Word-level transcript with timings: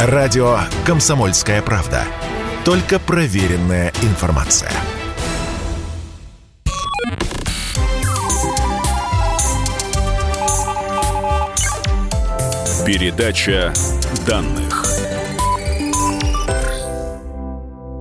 Радио 0.00 0.60
«Комсомольская 0.86 1.60
правда». 1.60 2.04
Только 2.64 3.00
проверенная 3.00 3.92
информация. 4.02 4.70
Передача 12.86 13.72
данных. 14.24 14.97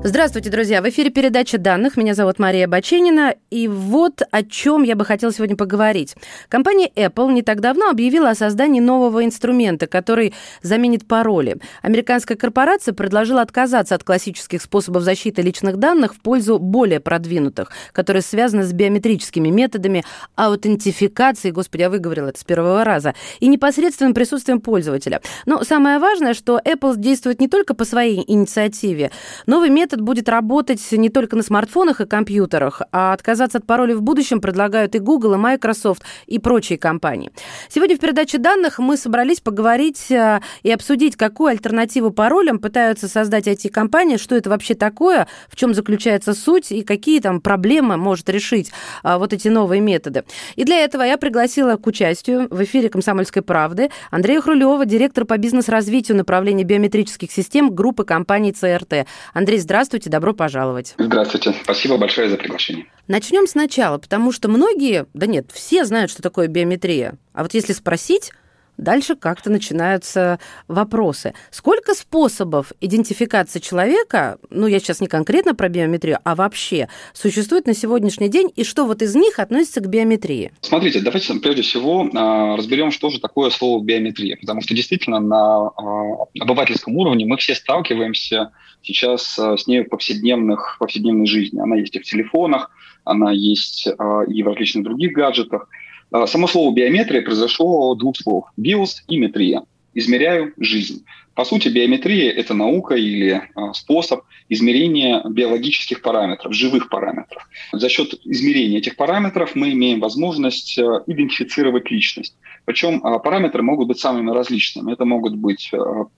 Здравствуйте, 0.07 0.49
друзья! 0.49 0.81
В 0.81 0.87
эфире 0.87 1.09
передача 1.09 1.57
данных. 1.57 1.97
Меня 1.97 2.13
зовут 2.13 2.39
Мария 2.39 2.65
Баченина. 2.65 3.35
И 3.49 3.67
вот 3.67 4.21
о 4.31 4.43
чем 4.43 4.83
я 4.83 4.95
бы 4.95 5.03
хотела 5.03 5.33
сегодня 5.33 5.57
поговорить. 5.57 6.15
Компания 6.47 6.89
Apple 6.95 7.33
не 7.33 7.41
так 7.41 7.59
давно 7.59 7.89
объявила 7.89 8.29
о 8.29 8.35
создании 8.35 8.79
нового 8.79 9.25
инструмента, 9.25 9.85
который 9.85 10.33
заменит 10.61 11.05
пароли. 11.09 11.57
Американская 11.81 12.37
корпорация 12.37 12.93
предложила 12.93 13.41
отказаться 13.41 13.95
от 13.95 14.05
классических 14.05 14.61
способов 14.61 15.03
защиты 15.03 15.41
личных 15.41 15.75
данных 15.75 16.15
в 16.15 16.21
пользу 16.21 16.57
более 16.57 17.01
продвинутых, 17.01 17.73
которые 17.91 18.21
связаны 18.21 18.63
с 18.63 18.71
биометрическими 18.71 19.49
методами 19.49 20.05
аутентификации, 20.35 21.51
господи, 21.51 21.81
я 21.81 21.89
выговорила 21.89 22.29
это 22.29 22.39
с 22.39 22.45
первого 22.45 22.85
раза, 22.85 23.13
и 23.41 23.47
непосредственным 23.49 24.13
присутствием 24.13 24.61
пользователя. 24.61 25.19
Но 25.45 25.65
самое 25.65 25.99
важное, 25.99 26.33
что 26.33 26.61
Apple 26.63 26.95
действует 26.95 27.41
не 27.41 27.49
только 27.49 27.73
по 27.73 27.83
своей 27.83 28.23
инициативе. 28.25 29.11
Новый 29.45 29.69
метод 29.69 29.96
метод 29.97 30.01
будет 30.01 30.29
работать 30.29 30.81
не 30.91 31.09
только 31.09 31.35
на 31.35 31.43
смартфонах 31.43 32.01
и 32.01 32.05
компьютерах, 32.05 32.81
а 32.91 33.13
отказаться 33.13 33.57
от 33.57 33.65
паролей 33.65 33.95
в 33.95 34.01
будущем 34.01 34.41
предлагают 34.41 34.95
и 34.95 34.99
Google, 34.99 35.33
и 35.33 35.37
Microsoft, 35.37 36.03
и 36.27 36.39
прочие 36.39 36.77
компании. 36.77 37.31
Сегодня 37.69 37.95
в 37.95 37.99
передаче 37.99 38.37
данных 38.37 38.79
мы 38.79 38.97
собрались 38.97 39.39
поговорить 39.39 40.11
э, 40.11 40.39
и 40.63 40.71
обсудить, 40.71 41.15
какую 41.15 41.49
альтернативу 41.49 42.11
паролям 42.11 42.59
пытаются 42.59 43.07
создать 43.07 43.47
IT-компании, 43.47 44.17
что 44.17 44.35
это 44.35 44.49
вообще 44.49 44.75
такое, 44.75 45.27
в 45.49 45.55
чем 45.55 45.73
заключается 45.73 46.33
суть 46.33 46.71
и 46.71 46.83
какие 46.83 47.19
там 47.19 47.41
проблемы 47.41 47.97
может 47.97 48.29
решить 48.29 48.71
а, 49.03 49.17
вот 49.17 49.33
эти 49.33 49.47
новые 49.49 49.81
методы. 49.81 50.23
И 50.55 50.63
для 50.63 50.77
этого 50.83 51.03
я 51.03 51.17
пригласила 51.17 51.77
к 51.77 51.87
участию 51.87 52.47
в 52.49 52.63
эфире 52.63 52.89
«Комсомольской 52.89 53.41
правды» 53.41 53.89
Андрея 54.11 54.41
Хрулева, 54.41 54.85
директор 54.85 55.25
по 55.25 55.37
бизнес-развитию 55.37 56.17
направления 56.17 56.63
биометрических 56.63 57.31
систем 57.31 57.73
группы 57.73 58.03
компаний 58.03 58.51
ЦРТ. 58.51 59.07
Андрей, 59.33 59.59
здравствуйте. 59.59 59.86
Здравствуйте, 59.87 60.09
добро 60.09 60.33
пожаловать. 60.33 60.95
Здравствуйте, 60.97 61.55
спасибо 61.63 61.97
большое 61.97 62.29
за 62.29 62.35
приглашение. 62.35 62.87
Начнем 63.07 63.47
сначала, 63.47 63.97
потому 63.97 64.33
что 64.33 64.49
многие, 64.49 65.05
да 65.13 65.27
нет, 65.27 65.49
все 65.53 65.85
знают, 65.85 66.11
что 66.11 66.21
такое 66.21 66.47
биометрия. 66.47 67.17
А 67.31 67.43
вот 67.43 67.53
если 67.53 67.71
спросить, 67.71 68.33
дальше 68.77 69.15
как-то 69.15 69.49
начинаются 69.49 70.39
вопросы. 70.67 71.33
Сколько 71.51 71.93
способов 71.93 72.71
идентификации 72.81 73.59
человека, 73.59 74.37
ну, 74.49 74.67
я 74.67 74.79
сейчас 74.79 75.01
не 75.01 75.07
конкретно 75.07 75.55
про 75.55 75.69
биометрию, 75.69 76.19
а 76.23 76.35
вообще, 76.35 76.87
существует 77.13 77.65
на 77.65 77.73
сегодняшний 77.73 78.29
день, 78.29 78.51
и 78.55 78.63
что 78.63 78.85
вот 78.85 79.01
из 79.01 79.15
них 79.15 79.39
относится 79.39 79.81
к 79.81 79.87
биометрии? 79.87 80.51
Смотрите, 80.61 80.99
давайте 81.01 81.33
прежде 81.35 81.61
всего 81.61 82.09
а, 82.13 82.55
разберем, 82.55 82.91
что 82.91 83.09
же 83.09 83.19
такое 83.19 83.49
слово 83.49 83.83
биометрия, 83.83 84.37
потому 84.37 84.61
что 84.61 84.73
действительно 84.73 85.19
на 85.19 85.67
а, 85.67 86.25
обывательском 86.39 86.95
уровне 86.95 87.25
мы 87.25 87.37
все 87.37 87.55
сталкиваемся 87.55 88.51
сейчас 88.81 89.37
а, 89.39 89.57
с 89.57 89.67
ней 89.67 89.83
в 89.83 89.89
повседневных, 89.89 90.77
повседневной 90.79 91.25
жизни. 91.25 91.59
Она 91.59 91.75
есть 91.77 91.95
и 91.95 91.99
в 91.99 92.03
телефонах, 92.03 92.71
она 93.03 93.31
есть 93.31 93.87
и 93.87 94.43
в 94.43 94.47
различных 94.47 94.83
других 94.83 95.13
гаджетах. 95.13 95.69
А, 96.11 96.27
само 96.27 96.47
слово 96.47 96.73
биометрия 96.73 97.23
произошло 97.23 97.91
от 97.91 97.99
двух 97.99 98.17
слов. 98.17 98.45
Биос 98.57 99.03
и 99.07 99.17
метрия. 99.19 99.61
Измеряю 99.93 100.53
жизнь. 100.59 101.03
По 101.37 101.45
сути, 101.45 101.69
биометрия– 101.69 102.31
это 102.35 102.55
наука 102.55 102.95
или 102.95 103.43
а, 103.53 103.71
способ 103.73 104.21
измерения 104.49 105.21
биологических 105.23 106.01
параметров, 106.01 106.51
живых 106.55 106.89
параметров. 106.89 107.47
За 107.71 107.89
счет 107.89 108.15
измерения 108.25 108.79
этих 108.79 108.95
параметров 108.95 109.51
мы 109.53 109.73
имеем 109.73 109.99
возможность 109.99 110.79
а, 110.79 111.03
идентифицировать 111.05 111.91
личность. 111.91 112.35
Причем 112.65 113.01
параметры 113.01 113.61
могут 113.61 113.87
быть 113.87 113.99
самыми 113.99 114.31
различными. 114.31 114.91
Это 114.91 115.05
могут 115.05 115.35
быть 115.35 115.71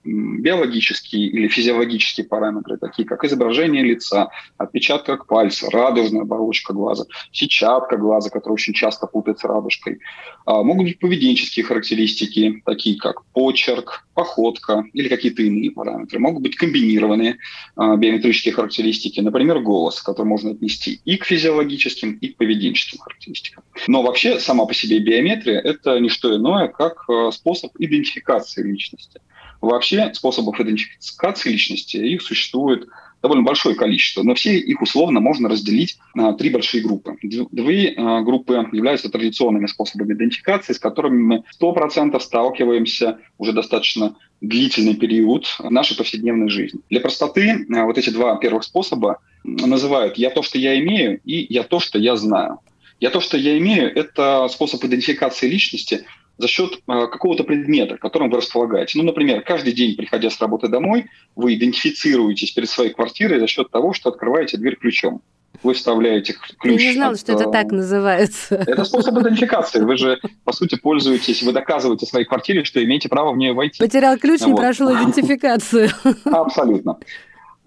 биологические 0.04 1.26
или 1.26 1.48
физиологические 1.48 2.26
параметры, 2.26 2.78
такие 2.78 3.06
как 3.06 3.22
изображение 3.22 3.84
лица, 3.84 4.30
отпечаток 4.56 5.26
пальца, 5.26 5.70
радужная 5.70 6.22
оболочка 6.22 6.72
глаза, 6.72 7.04
сетчатка 7.30 7.98
глаза, 7.98 8.30
которая 8.30 8.54
очень 8.54 8.72
часто 8.72 9.06
путается 9.06 9.48
радужкой. 9.48 9.98
Могут 10.46 10.86
быть 10.86 10.98
поведенческие 10.98 11.64
характеристики, 11.64 12.62
такие 12.64 12.98
как 12.98 13.24
почерк, 13.26 14.06
походка 14.14 14.84
или 14.92 15.09
какие-то 15.10 15.42
иные 15.42 15.70
параметры. 15.70 16.18
Могут 16.18 16.42
быть 16.42 16.56
комбинированные 16.56 17.32
э, 17.32 17.96
биометрические 17.96 18.54
характеристики, 18.54 19.20
например, 19.20 19.60
голос, 19.60 20.00
который 20.00 20.26
можно 20.26 20.52
отнести 20.52 21.00
и 21.04 21.16
к 21.16 21.24
физиологическим, 21.26 22.12
и 22.12 22.28
к 22.28 22.36
поведенческим 22.36 22.98
характеристикам. 22.98 23.64
Но 23.86 24.02
вообще 24.02 24.40
сама 24.40 24.64
по 24.64 24.74
себе 24.74 25.00
биометрия– 25.00 25.60
это 25.64 25.98
не 26.00 26.08
что 26.08 26.34
иное, 26.34 26.68
как 26.68 27.04
э, 27.08 27.30
способ 27.32 27.72
идентификации 27.78 28.62
личности. 28.62 29.20
Вообще 29.60 30.14
способов 30.14 30.58
идентификации 30.58 31.50
личности, 31.50 31.98
их 31.98 32.22
существует 32.22 32.88
довольно 33.22 33.42
большое 33.42 33.74
количество, 33.74 34.22
но 34.22 34.34
все 34.34 34.58
их 34.58 34.80
условно 34.80 35.20
можно 35.20 35.48
разделить 35.48 35.98
на 36.14 36.32
три 36.32 36.50
большие 36.50 36.82
группы. 36.82 37.16
Две 37.22 37.92
э, 37.92 38.22
группы 38.22 38.68
являются 38.72 39.10
традиционными 39.10 39.66
способами 39.66 40.14
идентификации, 40.14 40.72
с 40.72 40.78
которыми 40.78 41.22
мы 41.22 41.44
100% 41.60 42.18
сталкиваемся 42.18 43.18
уже 43.38 43.52
достаточно 43.52 44.16
длительный 44.40 44.94
период 44.94 45.46
нашей 45.58 45.96
повседневной 45.96 46.48
жизни. 46.48 46.80
Для 46.88 47.00
простоты 47.00 47.48
э, 47.48 47.84
вот 47.84 47.98
эти 47.98 48.10
два 48.10 48.36
первых 48.36 48.64
способа 48.64 49.18
называют 49.44 50.16
«я 50.16 50.30
то, 50.30 50.42
что 50.42 50.58
я 50.58 50.78
имею» 50.80 51.20
и 51.24 51.46
«я 51.52 51.62
то, 51.62 51.80
что 51.80 51.98
я 51.98 52.16
знаю». 52.16 52.58
«Я 53.00 53.10
то, 53.10 53.20
что 53.20 53.36
я 53.36 53.56
имею»— 53.58 53.90
это 53.94 54.46
способ 54.48 54.84
идентификации 54.84 55.48
личности, 55.48 56.04
за 56.40 56.48
счет 56.48 56.74
э, 56.74 56.78
какого-то 56.86 57.44
предмета, 57.44 57.98
которым 57.98 58.30
вы 58.30 58.38
располагаете. 58.38 58.98
Ну, 58.98 59.04
например, 59.04 59.42
каждый 59.42 59.74
день, 59.74 59.94
приходя 59.94 60.30
с 60.30 60.40
работы 60.40 60.68
домой, 60.68 61.06
вы 61.36 61.54
идентифицируетесь 61.54 62.50
перед 62.52 62.68
своей 62.68 62.92
квартирой 62.92 63.40
за 63.40 63.46
счет 63.46 63.70
того, 63.70 63.92
что 63.92 64.08
открываете 64.08 64.56
дверь 64.56 64.76
ключом. 64.76 65.20
Вы 65.62 65.74
вставляете 65.74 66.34
ключ. 66.58 66.80
Я 66.80 66.88
не 66.88 66.94
знала, 66.94 67.12
от, 67.12 67.20
что 67.20 67.32
это 67.32 67.48
э, 67.48 67.52
так 67.52 67.70
называется. 67.70 68.54
Это 68.54 68.84
способ 68.84 69.18
идентификации. 69.18 69.80
Вы 69.80 69.96
же, 69.96 70.18
по 70.44 70.52
сути, 70.52 70.76
пользуетесь, 70.76 71.42
вы 71.42 71.52
доказываете 71.52 72.06
своей 72.06 72.24
квартире, 72.24 72.64
что 72.64 72.82
имеете 72.82 73.08
право 73.08 73.32
в 73.32 73.36
нее 73.36 73.52
войти. 73.52 73.78
Потерял 73.78 74.16
ключ, 74.18 74.40
вот. 74.40 74.48
не 74.48 74.54
прошел 74.54 74.88
идентификацию. 74.94 75.90
Абсолютно. 76.24 76.98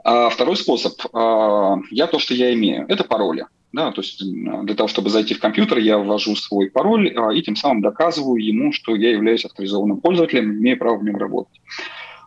А 0.03 0.29
второй 0.29 0.57
способ. 0.57 0.93
А, 1.13 1.77
я 1.91 2.07
то, 2.07 2.19
что 2.19 2.33
я 2.33 2.53
имею. 2.53 2.85
Это 2.89 3.03
пароли. 3.03 3.45
Да, 3.71 3.91
то 3.91 4.01
есть 4.01 4.23
для 4.23 4.75
того, 4.75 4.87
чтобы 4.87 5.09
зайти 5.09 5.33
в 5.33 5.39
компьютер, 5.39 5.79
я 5.79 5.97
ввожу 5.97 6.35
свой 6.35 6.69
пароль 6.69 7.11
а, 7.15 7.33
и 7.33 7.41
тем 7.41 7.55
самым 7.55 7.81
доказываю 7.81 8.43
ему, 8.43 8.71
что 8.71 8.95
я 8.95 9.11
являюсь 9.11 9.45
авторизованным 9.45 9.99
пользователем, 9.99 10.59
имею 10.59 10.77
право 10.77 10.97
в 10.97 11.03
нем 11.03 11.17
работать. 11.17 11.59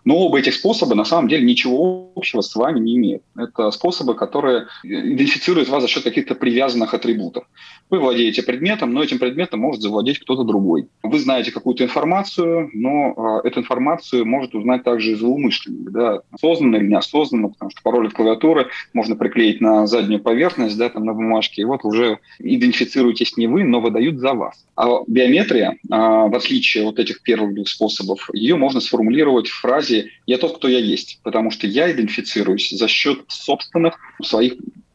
Но 0.06 0.16
оба 0.18 0.38
этих 0.38 0.54
способа 0.54 0.94
на 0.94 1.04
самом 1.04 1.28
деле 1.28 1.44
ничего 1.44 2.12
общего 2.14 2.40
с 2.40 2.54
вами 2.54 2.78
не 2.78 2.96
имеют. 2.96 3.22
Это 3.36 3.72
способы, 3.72 4.14
которые 4.14 4.68
идентифицируют 4.84 5.68
вас 5.68 5.82
за 5.82 5.88
счет 5.88 6.04
каких-то 6.04 6.36
привязанных 6.36 6.94
атрибутов. 6.94 7.44
Вы 7.90 7.98
владеете 7.98 8.44
предметом, 8.44 8.92
но 8.92 9.02
этим 9.02 9.18
предметом 9.18 9.60
может 9.60 9.82
завладеть 9.82 10.20
кто-то 10.20 10.44
другой. 10.44 10.88
Вы 11.02 11.18
знаете 11.18 11.50
какую-то 11.50 11.82
информацию, 11.82 12.70
но 12.72 13.40
э, 13.44 13.48
эту 13.48 13.60
информацию 13.60 14.24
может 14.24 14.54
узнать 14.54 14.84
также 14.84 15.12
и 15.12 15.14
злоумышленник. 15.16 15.90
Да, 15.90 16.20
осознанно 16.30 16.76
или 16.76 16.86
неосознанно, 16.86 17.48
потому 17.48 17.72
что 17.72 17.82
пароль 17.82 18.06
от 18.06 18.14
клавиатуры 18.14 18.68
можно 18.92 19.16
приклеить 19.16 19.60
на 19.60 19.88
заднюю 19.88 20.22
поверхность, 20.22 20.78
да, 20.78 20.88
там 20.88 21.04
на 21.04 21.14
бумажке, 21.14 21.62
и 21.62 21.64
вот 21.64 21.84
уже 21.84 22.20
идентифицируетесь 22.38 23.36
не 23.36 23.48
вы, 23.48 23.64
но 23.64 23.80
выдают 23.80 24.18
за 24.18 24.34
вас. 24.34 24.64
А 24.76 25.00
биометрия, 25.08 25.72
э, 25.72 25.76
в 25.88 26.36
отличие 26.36 26.86
от 26.86 27.00
этих 27.00 27.22
первых 27.22 27.54
двух 27.54 27.68
способов, 27.68 28.30
ее 28.32 28.54
можно 28.54 28.80
сформулировать 28.80 29.48
в 29.48 29.60
фразе 29.60 29.95
сути, 29.96 30.12
я 30.26 30.38
тот, 30.38 30.56
кто 30.56 30.68
я 30.68 30.78
есть, 30.78 31.20
потому 31.22 31.50
что 31.50 31.66
я 31.66 31.90
идентифицируюсь 31.90 32.70
за 32.70 32.88
счет 32.88 33.24
собственных 33.28 33.98
своих 34.22 34.54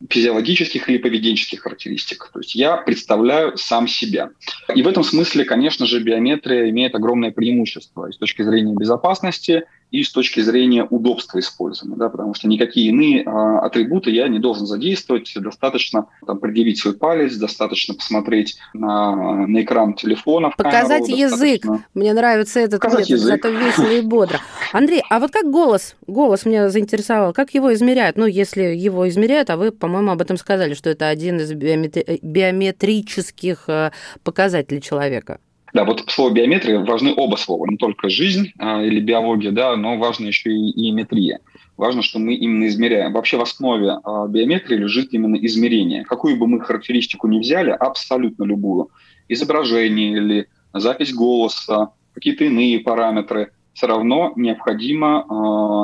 физиологических 0.09 0.89
или 0.89 0.97
поведенческих 0.97 1.61
характеристик. 1.61 2.29
То 2.33 2.39
есть 2.39 2.55
я 2.55 2.77
представляю 2.77 3.57
сам 3.57 3.87
себя. 3.87 4.31
И 4.75 4.81
в 4.81 4.87
этом 4.87 5.03
смысле, 5.03 5.45
конечно 5.45 5.85
же, 5.85 6.01
биометрия 6.01 6.69
имеет 6.69 6.95
огромное 6.95 7.31
преимущество 7.31 8.07
и 8.07 8.11
с 8.11 8.17
точки 8.17 8.41
зрения 8.41 8.73
безопасности, 8.75 9.63
и 9.91 10.03
с 10.03 10.11
точки 10.11 10.39
зрения 10.39 10.85
удобства 10.89 11.39
использования, 11.39 11.97
да, 11.97 12.09
потому 12.09 12.33
что 12.33 12.47
никакие 12.47 12.89
иные 12.89 13.23
а, 13.25 13.59
атрибуты 13.59 14.09
я 14.11 14.27
не 14.29 14.39
должен 14.39 14.65
задействовать, 14.65 15.31
достаточно 15.35 16.07
там, 16.25 16.39
предъявить 16.39 16.79
свой 16.79 16.95
палец, 16.95 17.35
достаточно 17.35 17.93
посмотреть 17.93 18.57
на, 18.73 19.45
на 19.47 19.61
экран 19.61 19.93
телефона. 19.93 20.51
Показать 20.55 21.05
камеру, 21.05 21.19
язык. 21.19 21.65
Мне 21.93 22.13
нравится 22.13 22.61
этот 22.61 22.79
Показать 22.79 23.09
метод, 23.09 23.25
язык. 23.25 23.43
зато 23.43 23.49
весело 23.49 23.91
и 23.91 24.01
бодро. 24.01 24.39
Андрей, 24.71 25.03
а 25.09 25.19
вот 25.19 25.31
как 25.31 25.51
голос? 25.51 25.95
Голос 26.07 26.45
меня 26.45 26.69
заинтересовал. 26.69 27.33
Как 27.33 27.53
его 27.53 27.73
измеряют? 27.73 28.15
Ну, 28.17 28.25
если 28.25 28.63
его 28.63 29.07
измеряют, 29.09 29.49
а 29.49 29.57
вы, 29.57 29.71
по-моему, 29.71 30.11
об 30.11 30.21
этом 30.21 30.37
сказали, 30.37 30.73
что 30.73 30.89
это 30.89 31.09
один 31.09 31.39
из 31.39 31.53
биометри... 31.53 32.19
биометрических 32.21 33.65
э, 33.67 33.91
показателей 34.23 34.81
человека. 34.81 35.39
Да, 35.73 35.85
вот 35.85 36.07
в 36.07 36.11
слове 36.11 36.35
биометрия 36.35 36.79
важны 36.79 37.13
оба 37.15 37.37
слова, 37.37 37.65
не 37.65 37.77
только 37.77 38.09
жизнь 38.09 38.51
а, 38.57 38.83
или 38.83 38.99
биология, 38.99 39.51
да, 39.51 39.75
но 39.75 39.97
важно 39.97 40.25
еще 40.27 40.51
и, 40.51 40.69
и 40.71 40.91
метрия. 40.91 41.39
Важно, 41.77 42.01
что 42.01 42.19
мы 42.19 42.35
именно 42.35 42.67
измеряем. 42.67 43.13
Вообще 43.13 43.37
в 43.37 43.41
основе 43.41 43.97
а, 44.03 44.27
биометрии 44.27 44.75
лежит 44.75 45.13
именно 45.13 45.37
измерение. 45.37 46.03
Какую 46.03 46.37
бы 46.37 46.47
мы 46.47 46.59
характеристику 46.59 47.27
ни 47.27 47.39
взяли, 47.39 47.71
абсолютно 47.71 48.43
любую, 48.43 48.89
изображение 49.29 50.17
или 50.17 50.47
запись 50.73 51.13
голоса, 51.13 51.91
какие-то 52.13 52.43
иные 52.45 52.79
параметры, 52.79 53.51
все 53.73 53.87
равно 53.87 54.33
необходимо 54.35 55.25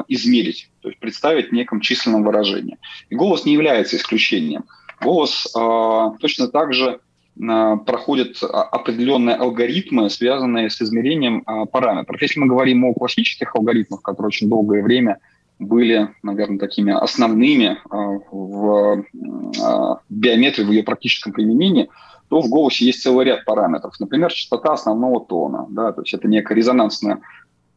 э, 0.10 0.14
измерить, 0.14 0.70
то 0.82 0.90
есть 0.90 1.00
представить 1.00 1.50
в 1.50 1.52
неком 1.54 1.80
численном 1.80 2.24
выражении. 2.24 2.78
И 3.10 3.16
голос 3.16 3.46
не 3.46 3.54
является 3.54 3.96
исключением. 3.96 4.66
Голос 5.02 5.48
э, 5.56 6.10
точно 6.20 6.50
так 6.50 6.74
же 6.74 7.00
э, 7.40 7.78
проходит 7.86 8.42
определенные 8.44 9.36
алгоритмы, 9.36 10.10
связанные 10.10 10.70
с 10.70 10.82
измерением 10.82 11.44
э, 11.46 11.66
параметров. 11.66 12.22
Если 12.22 12.40
мы 12.40 12.48
говорим 12.48 12.86
о 12.86 12.94
классических 12.94 13.56
алгоритмах, 13.56 14.02
которые 14.02 14.28
очень 14.28 14.50
долгое 14.50 14.84
время 14.84 15.20
были, 15.60 16.10
наверное, 16.24 16.60
такими 16.60 16.94
основными 16.94 17.78
э, 17.78 18.20
в 18.32 19.04
э, 19.04 19.96
биометрии, 20.10 20.64
в 20.64 20.72
ее 20.72 20.84
практическом 20.84 21.34
применении, 21.34 21.90
то 22.30 22.42
в 22.42 22.50
голосе 22.50 22.86
есть 22.86 23.02
целый 23.02 23.26
ряд 23.26 23.46
параметров. 23.46 23.96
Например, 24.00 24.32
частота 24.32 24.74
основного 24.74 25.26
тона. 25.26 25.66
Да, 25.70 25.94
то 25.94 26.02
есть 26.02 26.14
это 26.14 26.28
некая 26.28 26.56
резонансная 26.56 27.22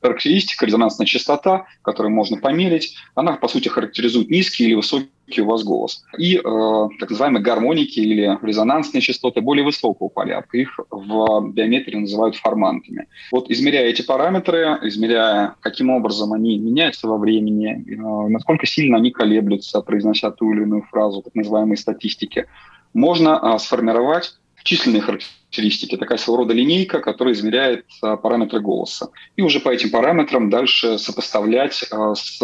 характеристика, 0.00 0.66
резонансная 0.66 1.06
частота, 1.06 1.66
которую 1.82 2.12
можно 2.12 2.36
померить, 2.36 2.96
она, 3.14 3.32
по 3.32 3.48
сути, 3.48 3.68
характеризует 3.68 4.30
низкий 4.30 4.64
или 4.64 4.74
высокий 4.74 5.10
у 5.38 5.46
вас 5.46 5.62
голос. 5.62 6.04
И 6.18 6.36
э, 6.36 6.88
так 6.98 7.10
называемые 7.10 7.42
гармоники 7.42 8.00
или 8.00 8.38
резонансные 8.42 9.00
частоты 9.00 9.40
более 9.40 9.64
высокого 9.64 10.08
порядка. 10.08 10.58
Их 10.58 10.78
в 10.90 11.50
биометрии 11.52 11.96
называют 11.96 12.36
формантами. 12.36 13.06
Вот 13.30 13.50
измеряя 13.50 13.86
эти 13.86 14.02
параметры, 14.02 14.78
измеряя, 14.82 15.54
каким 15.60 15.90
образом 15.90 16.32
они 16.32 16.58
меняются 16.58 17.06
во 17.06 17.16
времени, 17.18 17.84
э, 17.86 18.28
насколько 18.28 18.66
сильно 18.66 18.96
они 18.96 19.10
колеблются, 19.10 19.80
произнося 19.82 20.30
ту 20.30 20.52
или 20.52 20.62
иную 20.62 20.82
фразу, 20.90 21.22
так 21.22 21.34
называемые 21.34 21.76
статистики, 21.76 22.46
можно 22.92 23.40
э, 23.40 23.58
сформировать 23.58 24.34
численные 24.62 25.02
характеристики, 25.02 25.96
такая 25.96 26.18
своего 26.18 26.42
рода 26.42 26.54
линейка, 26.54 27.00
которая 27.00 27.34
измеряет 27.34 27.86
параметры 28.00 28.60
голоса. 28.60 29.10
И 29.36 29.42
уже 29.42 29.60
по 29.60 29.70
этим 29.70 29.90
параметрам 29.90 30.50
дальше 30.50 30.98
сопоставлять 30.98 31.84
а, 31.90 32.14
с 32.14 32.40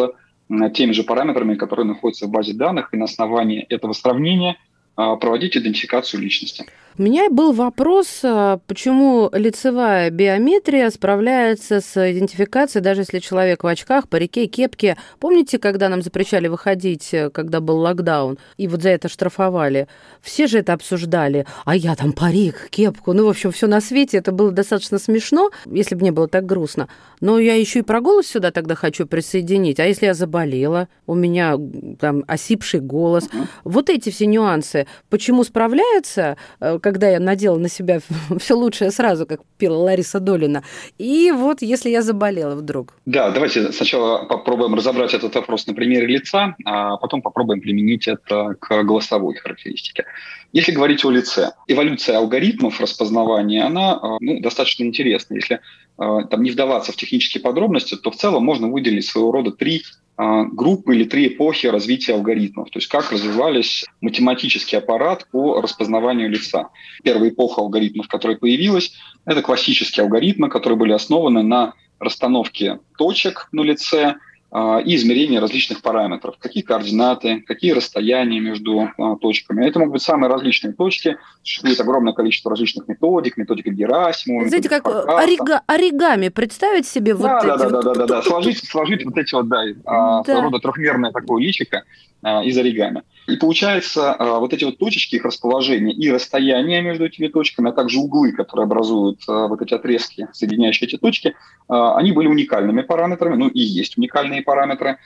теми 0.75 0.93
же 0.93 1.03
параметрами, 1.03 1.55
которые 1.55 1.87
находятся 1.87 2.27
в 2.27 2.31
базе 2.31 2.55
данных, 2.55 2.91
и 2.93 2.97
на 2.97 3.05
основании 3.05 3.67
этого 3.69 3.93
сравнения 3.93 4.57
проводить 4.97 5.57
идентификацию 5.57 6.23
личности. 6.23 6.67
У 6.99 7.03
меня 7.03 7.29
был 7.29 7.53
вопрос, 7.53 8.21
а, 8.23 8.59
почему 8.67 9.29
лицевая 9.35 10.09
биометрия 10.09 10.89
справляется 10.89 11.83
с 11.83 12.11
идентификацией, 12.11 12.83
даже 12.83 13.03
если 13.03 13.19
человек 13.19 13.65
в 13.65 13.67
очках, 13.67 14.09
парике, 14.09 14.47
кепке. 14.47 14.97
Помните, 15.21 15.59
когда 15.59 15.91
нам 15.91 16.01
запрещали 16.01 16.49
выходить, 16.49 17.13
э, 17.13 17.29
когда 17.29 17.61
был 17.61 17.81
локдаун, 17.81 18.39
и 18.57 18.67
вот 18.67 18.81
за 18.81 18.89
это 18.89 19.11
штрафовали? 19.11 19.89
Все 20.23 20.47
же 20.47 20.61
это 20.61 20.73
обсуждали. 20.73 21.45
А 21.67 21.77
я 21.77 21.95
там 21.97 22.15
парик, 22.15 22.69
кепку, 22.71 23.13
ну, 23.13 23.27
в 23.27 23.29
общем, 23.29 23.53
все 23.53 23.67
на 23.67 23.83
свете. 23.83 24.17
Это 24.17 24.33
было 24.33 24.51
достаточно 24.51 24.99
смешно, 24.99 25.51
если 25.67 25.97
бы 25.97 26.03
не 26.03 26.13
было 26.13 26.29
так 26.29 26.47
грустно. 26.47 26.89
Но 27.21 27.39
я 27.39 27.57
еще 27.57 27.81
и 27.81 27.83
про 27.83 28.01
голос 28.01 28.27
сюда 28.27 28.53
тогда 28.53 28.75
хочу 28.75 29.07
присоединить. 29.07 29.81
А 29.81 29.85
если 29.85 30.07
я 30.07 30.15
заболела, 30.15 30.89
у 31.07 31.15
меня 31.15 31.59
там 32.01 32.25
осипший 32.27 32.81
голос. 32.81 33.29
Вот 33.65 33.91
эти 33.91 34.09
все 34.09 34.25
нюансы. 34.25 34.86
Почему 35.11 35.45
справляется, 35.45 36.37
э, 36.61 36.79
когда 36.79 37.09
я 37.09 37.21
надела 37.21 37.59
на 37.59 37.69
себя 37.69 38.01
все 38.39 38.55
лучшее 38.55 38.91
сразу, 38.91 39.27
как 39.27 39.41
пела 39.59 39.77
Лариса 39.77 40.21
Долина. 40.21 40.63
И 40.99 41.33
вот 41.33 41.63
если 41.63 41.91
я 41.91 42.03
заболела 42.03 42.55
вдруг. 42.55 42.95
Да, 43.07 43.31
давайте 43.31 43.73
сначала 43.73 44.25
попробуем 44.25 44.75
разобрать 44.75 45.15
этот 45.15 45.35
вопрос 45.35 45.67
на 45.67 45.75
примере 45.75 46.07
лица, 46.07 46.57
а 46.65 46.97
потом 46.97 47.23
попробуем 47.23 47.61
применить 47.61 48.09
это 48.09 48.57
к 48.61 48.83
голосовой 48.83 49.35
характеристике. 49.35 50.05
Если 50.53 50.73
говорить 50.73 51.05
о 51.05 51.11
лице, 51.11 51.53
эволюция 51.69 52.19
алгоритмов 52.19 52.81
распознавания, 52.81 53.65
она 53.65 54.01
ну, 54.21 54.41
достаточно 54.41 54.85
интересна. 54.85 55.35
Если 55.35 55.57
э, 55.57 56.19
там 56.31 56.43
не 56.43 56.51
вдаваться 56.51 56.93
в 56.93 56.97
технические 56.97 57.43
подробности, 57.43 57.97
то 57.97 58.11
в 58.11 58.17
целом 58.17 58.45
можно 58.45 58.69
выделить 58.69 59.07
своего 59.07 59.33
рода 59.33 59.51
три 59.51 59.83
группы 60.19 60.95
или 60.95 61.05
три 61.05 61.29
эпохи 61.29 61.67
развития 61.67 62.15
алгоритмов, 62.15 62.71
то 62.71 62.79
есть 62.79 62.89
как 62.89 63.13
развивались 63.13 63.85
математический 64.01 64.79
аппарат 64.79 65.27
по 65.31 65.61
распознаванию 65.61 66.31
лица. 66.31 66.71
Первая 67.03 67.31
эпоха 67.31 67.61
алгоритмов, 67.61 68.09
которая 68.09 68.39
появилась, 68.39 68.93
это 69.27 69.43
классические 69.43 70.05
алгоритмы, 70.05 70.49
которые 70.49 70.79
были 70.79 70.93
основаны 70.93 71.43
на 71.43 71.75
расстановке 71.99 72.81
точек 72.97 73.49
на 73.53 73.63
лице, 73.63 74.05
а, 74.05 74.17
и 74.57 74.97
измерение 74.97 75.39
различных 75.39 75.83
параметров. 75.83 76.37
Какие 76.39 76.63
координаты, 76.63 77.43
какие 77.47 77.73
расстояния 77.73 78.41
между 78.41 78.89
а, 78.97 79.17
точками. 79.17 79.67
Это 79.67 79.79
могут 79.79 79.95
быть 79.95 80.03
самые 80.03 80.31
различные 80.33 80.73
точки. 80.73 81.19
Существует 81.43 81.79
огромное 81.79 82.15
количество 82.15 82.51
различных 82.51 82.89
методик, 82.89 83.37
методика 83.37 83.71
Герасимова. 83.71 84.49
Знаете, 84.49 84.71
как 84.71 84.87
орига, 84.87 85.61
оригами 85.67 86.29
представить 86.29 86.87
себе 86.87 87.15
вот 87.15 87.25
да, 87.25 87.39
эти... 87.39 87.47
Да, 87.47 87.57
да, 87.57 87.69
да, 87.69 87.83
да, 87.83 87.95
да, 87.95 88.07
да. 88.07 88.23
Сложить, 88.23 88.65
сложить 88.65 89.05
вот 89.05 89.19
эти 89.19 89.35
вот, 89.35 89.49
да, 89.49 89.63
да. 89.85 90.25
своего 90.25 90.43
рода 90.43 90.59
трехмерное 90.59 91.13
такое 91.13 91.43
личико 91.43 91.83
из 92.23 92.59
оригами. 92.59 93.03
И 93.27 93.37
получается, 93.37 94.13
а, 94.13 94.39
вот 94.39 94.53
эти 94.53 94.65
вот 94.65 94.79
точечки, 94.79 95.17
их 95.17 95.25
расположение 95.25 95.93
и 95.95 96.11
расстояние 96.11 96.81
между 96.81 97.07
этими 97.07 97.27
точками, 97.27 97.71
а 97.71 97.73
также 97.73 97.99
углы, 97.99 98.33
которые 98.33 98.65
образуют 98.65 99.21
а, 99.29 99.49
вот 99.49 99.61
эти 99.63 99.75
отрезки, 99.75 100.29
соединяющие 100.33 100.89
эти 100.89 100.97
точки, 100.97 101.35
а, 101.69 101.97
они 101.97 102.13
были 102.13 102.29
уникальными 102.29 102.83
параметрами, 102.83 103.35
ну 103.35 103.49
и 103.49 103.61
есть 103.61 103.99
уникальные 103.99 104.43
параметры. 104.43 104.99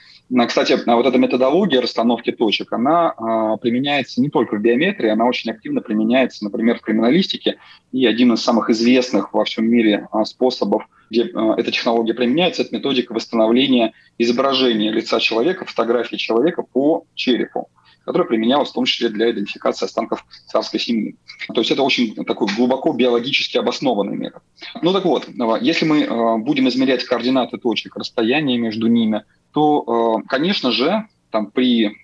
Кстати, 0.47 0.77
вот 0.85 1.05
эта 1.05 1.17
методология 1.17 1.81
расстановки 1.81 2.31
точек, 2.31 2.71
она 2.71 3.57
применяется 3.61 4.21
не 4.21 4.29
только 4.29 4.55
в 4.55 4.61
биометрии, 4.61 5.09
она 5.09 5.25
очень 5.25 5.51
активно 5.51 5.81
применяется, 5.81 6.45
например, 6.45 6.77
в 6.77 6.81
криминалистике. 6.81 7.57
И 7.91 8.05
один 8.05 8.31
из 8.33 8.41
самых 8.41 8.69
известных 8.69 9.33
во 9.33 9.43
всем 9.43 9.65
мире 9.69 10.07
способов, 10.23 10.87
где 11.11 11.23
эта 11.57 11.71
технология 11.71 12.13
применяется, 12.13 12.61
это 12.61 12.73
методика 12.73 13.11
восстановления 13.11 13.93
изображения 14.17 14.91
лица 14.91 15.19
человека, 15.19 15.65
фотографии 15.65 16.15
человека 16.15 16.63
по 16.63 17.05
черепу 17.15 17.69
которая 18.03 18.27
применялась 18.27 18.69
в 18.69 18.73
том 18.73 18.85
числе 18.85 19.09
для 19.09 19.29
идентификации 19.29 19.85
останков 19.85 20.25
царской 20.47 20.79
семьи. 20.79 21.17
То 21.53 21.61
есть 21.61 21.69
это 21.69 21.83
очень 21.83 22.15
такой 22.25 22.47
глубоко 22.55 22.93
биологически 22.93 23.57
обоснованный 23.57 24.17
метод. 24.17 24.41
Ну 24.81 24.91
так 24.91 25.05
вот, 25.05 25.29
если 25.61 25.85
мы 25.85 26.01
э, 26.01 26.37
будем 26.37 26.67
измерять 26.67 27.03
координаты 27.03 27.59
точек, 27.59 27.95
расстояние 27.95 28.57
между 28.57 28.87
ними, 28.87 29.23
то, 29.53 30.17
э, 30.17 30.27
конечно 30.27 30.71
же, 30.71 31.05
там, 31.29 31.51
при 31.51 31.95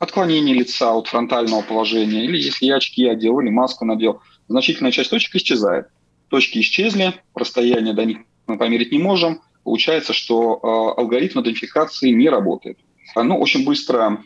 отклонении 0.00 0.54
лица 0.54 0.94
от 0.94 1.08
фронтального 1.08 1.60
положения, 1.60 2.24
или 2.24 2.38
если 2.38 2.64
я 2.64 2.76
очки 2.76 3.06
одел, 3.06 3.38
или 3.40 3.50
маску 3.50 3.84
надел, 3.84 4.22
значительная 4.48 4.92
часть 4.92 5.10
точек 5.10 5.36
исчезает. 5.36 5.88
Точки 6.28 6.58
исчезли, 6.60 7.12
расстояние 7.34 7.92
до 7.92 8.06
них 8.06 8.18
мы 8.46 8.58
померить 8.58 8.92
не 8.92 8.98
можем. 8.98 9.40
Получается, 9.62 10.12
что 10.12 10.60
э, 10.62 11.00
алгоритм 11.00 11.40
идентификации 11.40 12.10
не 12.10 12.28
работает. 12.28 12.78
Ну, 13.16 13.38
очень 13.38 13.64
быстро 13.64 14.18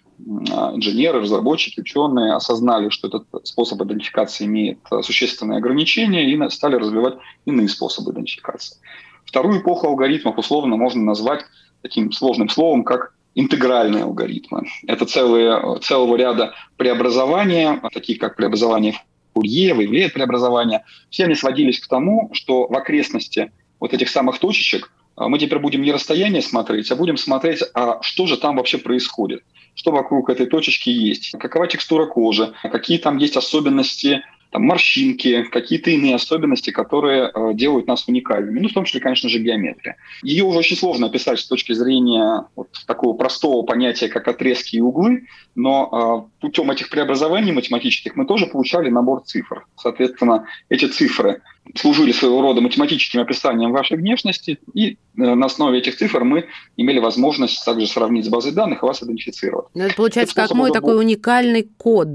а, 0.51 0.73
инженеры, 0.75 1.21
разработчики, 1.21 1.81
ученые 1.81 2.35
осознали, 2.35 2.89
что 2.91 3.09
этот 3.09 3.47
способ 3.47 3.83
идентификации 3.83 4.47
имеет 4.47 4.79
а, 4.91 5.03
существенные 5.03 5.59
ограничения 5.59 6.31
и 6.31 6.51
стали 6.51 6.77
развивать 6.77 7.15
иные 7.45 7.69
способы 7.69 8.13
идентификации. 8.13 8.79
Вторую 9.25 9.61
эпоху 9.61 9.89
алгоритмов 9.89 10.39
условно 10.39 10.77
можно 10.77 11.03
назвать 11.03 11.45
таким 11.83 12.13
сложным 12.13 12.49
словом, 12.49 12.83
как 12.83 13.15
интегральные 13.35 14.05
алгоритмы. 14.05 14.69
Это 14.87 15.05
целые, 15.05 15.79
целого 15.81 16.17
ряда 16.17 16.55
преобразования, 16.77 17.81
такие 17.93 18.19
как 18.19 18.37
преобразование 18.37 19.01
Фурье, 19.35 19.75
выявление 19.75 20.11
преобразования. 20.11 20.85
Все 21.11 21.25
они 21.25 21.35
сводились 21.35 21.79
к 21.79 21.87
тому, 21.87 22.31
что 22.33 22.67
в 22.67 22.75
окрестности 22.75 23.53
вот 23.81 23.95
этих 23.95 24.09
самых 24.09 24.39
точечек 24.39 24.91
а 25.19 25.29
мы 25.29 25.39
теперь 25.39 25.59
будем 25.59 25.83
не 25.83 25.91
расстояние 25.91 26.43
смотреть, 26.43 26.93
а 26.93 26.97
будем 26.97 27.17
смотреть, 27.17 27.65
а 27.75 28.01
что 28.03 28.27
же 28.27 28.37
там 28.37 28.57
вообще 28.57 28.79
происходит, 28.79 29.43
что 29.75 29.91
вокруг 29.91 30.31
этой 30.31 30.47
точечки 30.47 30.91
есть, 30.91 31.33
какова 31.41 31.67
текстура 31.67 32.07
кожи, 32.07 32.55
какие 32.63 32.99
там 32.99 33.17
есть 33.17 33.37
особенности 33.37 34.23
там, 34.51 34.63
морщинки, 34.63 35.43
какие-то 35.45 35.91
иные 35.91 36.15
особенности, 36.15 36.71
которые 36.71 37.31
э, 37.35 37.55
делают 37.55 37.87
нас 37.87 38.09
уникальными. 38.09 38.61
Ну, 38.61 38.69
в 38.69 38.73
том 38.73 38.85
числе, 38.85 39.01
конечно 39.01 39.29
же, 39.29 39.39
геометрия. 39.39 39.97
Ее 40.23 40.45
уже 40.45 40.59
очень 40.59 40.77
сложно 40.77 41.07
описать 41.07 41.39
с 41.39 41.47
точки 41.47 41.73
зрения 41.73 42.47
вот 42.57 42.69
такого 42.87 43.17
простого 43.17 43.63
понятия, 43.63 44.09
как 44.09 44.27
отрезки 44.27 44.77
и 44.77 44.81
углы, 44.81 45.27
но 45.55 46.29
э, 46.31 46.41
путем 46.41 46.71
этих 46.71 46.89
преобразований 46.89 47.53
математических 47.53 48.17
мы 48.17 48.25
тоже 48.25 48.47
получали 48.47 48.89
набор 48.89 49.23
цифр. 49.25 49.67
Соответственно, 49.77 50.47
эти 50.71 50.87
цифры 50.87 51.43
служили 51.75 52.13
своего 52.13 52.41
рода 52.41 52.63
математическим 52.63 53.21
описанием 53.21 53.73
вашей 53.73 53.99
внешности, 53.99 54.59
и 54.73 54.93
э, 54.93 54.97
на 55.15 55.47
основе 55.47 55.79
этих 55.79 55.97
цифр 55.97 56.25
мы 56.25 56.47
имели 56.79 57.01
возможность 57.01 57.63
также 57.65 57.87
сравнить 57.87 58.25
с 58.25 58.29
базой 58.29 58.53
данных 58.53 58.83
и 58.83 58.87
вас 58.87 59.03
идентифицировать. 59.03 59.67
Но 59.75 59.83
ну, 59.83 59.87
это 59.89 59.95
получается 59.95 60.35
как 60.35 60.53
мой 60.53 60.71
такой 60.71 60.99
уникальный 60.99 61.69
код 61.77 62.09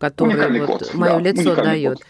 который 0.00 0.60
вот 0.60 0.80
код, 0.80 0.94
мое 0.94 1.20
да, 1.20 1.30
лицо 1.30 1.54
дает. 1.54 1.98
Код. 1.98 2.06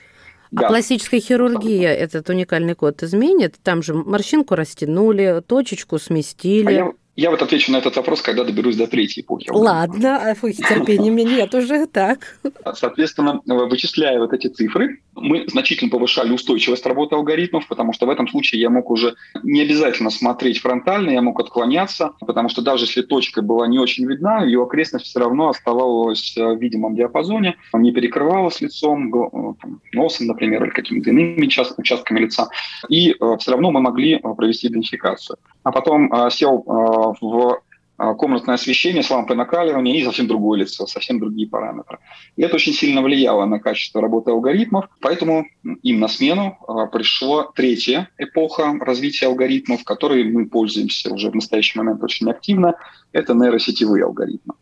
Да. 0.50 0.66
А 0.66 0.68
пластическая 0.68 1.20
хирургия 1.20 1.92
этот 1.92 2.28
уникальный 2.28 2.74
код 2.74 3.02
изменит? 3.02 3.56
Там 3.62 3.82
же 3.82 3.94
морщинку 3.94 4.56
растянули, 4.56 5.42
точечку 5.46 5.98
сместили. 5.98 6.66
А 6.66 6.70
я, 6.70 6.92
я 7.14 7.30
вот 7.30 7.42
отвечу 7.42 7.70
на 7.70 7.76
этот 7.76 7.94
вопрос, 7.96 8.20
когда 8.20 8.42
доберусь 8.42 8.76
до 8.76 8.88
третьей 8.88 9.22
эпохи. 9.22 9.48
Ладно, 9.50 10.16
а 10.16 10.34
терпения 10.34 11.10
мне 11.10 11.24
нет 11.24 11.54
уже, 11.54 11.86
так. 11.86 12.38
Соответственно, 12.74 13.40
вычисляя 13.46 14.18
вот 14.18 14.32
эти 14.32 14.48
цифры, 14.48 15.00
мы 15.20 15.44
значительно 15.46 15.90
повышали 15.90 16.32
устойчивость 16.32 16.86
работы 16.86 17.14
алгоритмов, 17.14 17.66
потому 17.68 17.92
что 17.92 18.06
в 18.06 18.10
этом 18.10 18.28
случае 18.28 18.60
я 18.60 18.70
мог 18.70 18.90
уже 18.90 19.14
не 19.42 19.62
обязательно 19.62 20.10
смотреть 20.10 20.60
фронтально, 20.60 21.10
я 21.10 21.22
мог 21.22 21.38
отклоняться, 21.40 22.12
потому 22.20 22.48
что 22.48 22.62
даже 22.62 22.84
если 22.84 23.02
точка 23.02 23.42
была 23.42 23.66
не 23.66 23.78
очень 23.78 24.06
видна, 24.06 24.44
ее 24.44 24.62
окрестность 24.62 25.06
все 25.06 25.20
равно 25.20 25.50
оставалась 25.50 26.34
в 26.36 26.56
видимом 26.56 26.94
диапазоне, 26.96 27.56
не 27.74 27.92
перекрывалась 27.92 28.60
лицом, 28.60 29.14
э, 29.14 29.52
носом, 29.92 30.26
например, 30.26 30.64
или 30.64 30.70
какими-то 30.70 31.10
иными 31.10 31.46
участками 31.78 32.20
лица, 32.20 32.48
и 32.88 33.10
э, 33.10 33.36
все 33.38 33.50
равно 33.50 33.70
мы 33.70 33.80
могли 33.80 34.14
э, 34.14 34.34
провести 34.36 34.68
идентификацию. 34.68 35.36
А 35.62 35.72
потом 35.72 36.10
сел 36.30 36.64
в 37.20 37.60
комнатное 38.16 38.54
освещение 38.54 39.02
с 39.02 39.10
лампой 39.10 39.36
накаливания 39.36 39.94
и 39.94 40.04
совсем 40.04 40.26
другое 40.26 40.60
лицо, 40.60 40.86
совсем 40.86 41.18
другие 41.18 41.48
параметры. 41.48 41.98
И 42.36 42.42
это 42.42 42.56
очень 42.56 42.72
сильно 42.72 43.02
влияло 43.02 43.44
на 43.44 43.60
качество 43.60 44.00
работы 44.00 44.30
алгоритмов, 44.30 44.86
поэтому 45.00 45.46
им 45.82 46.00
на 46.00 46.08
смену 46.08 46.56
а, 46.66 46.86
пришла 46.86 47.50
третья 47.54 48.08
эпоха 48.16 48.74
развития 48.80 49.26
алгоритмов, 49.26 49.84
которой 49.84 50.24
мы 50.24 50.46
пользуемся 50.46 51.12
уже 51.12 51.30
в 51.30 51.34
настоящий 51.34 51.78
момент 51.78 52.02
очень 52.02 52.30
активно. 52.30 52.74
Это 53.12 53.34
нейросетевые 53.34 54.04
алгоритмы. 54.04 54.54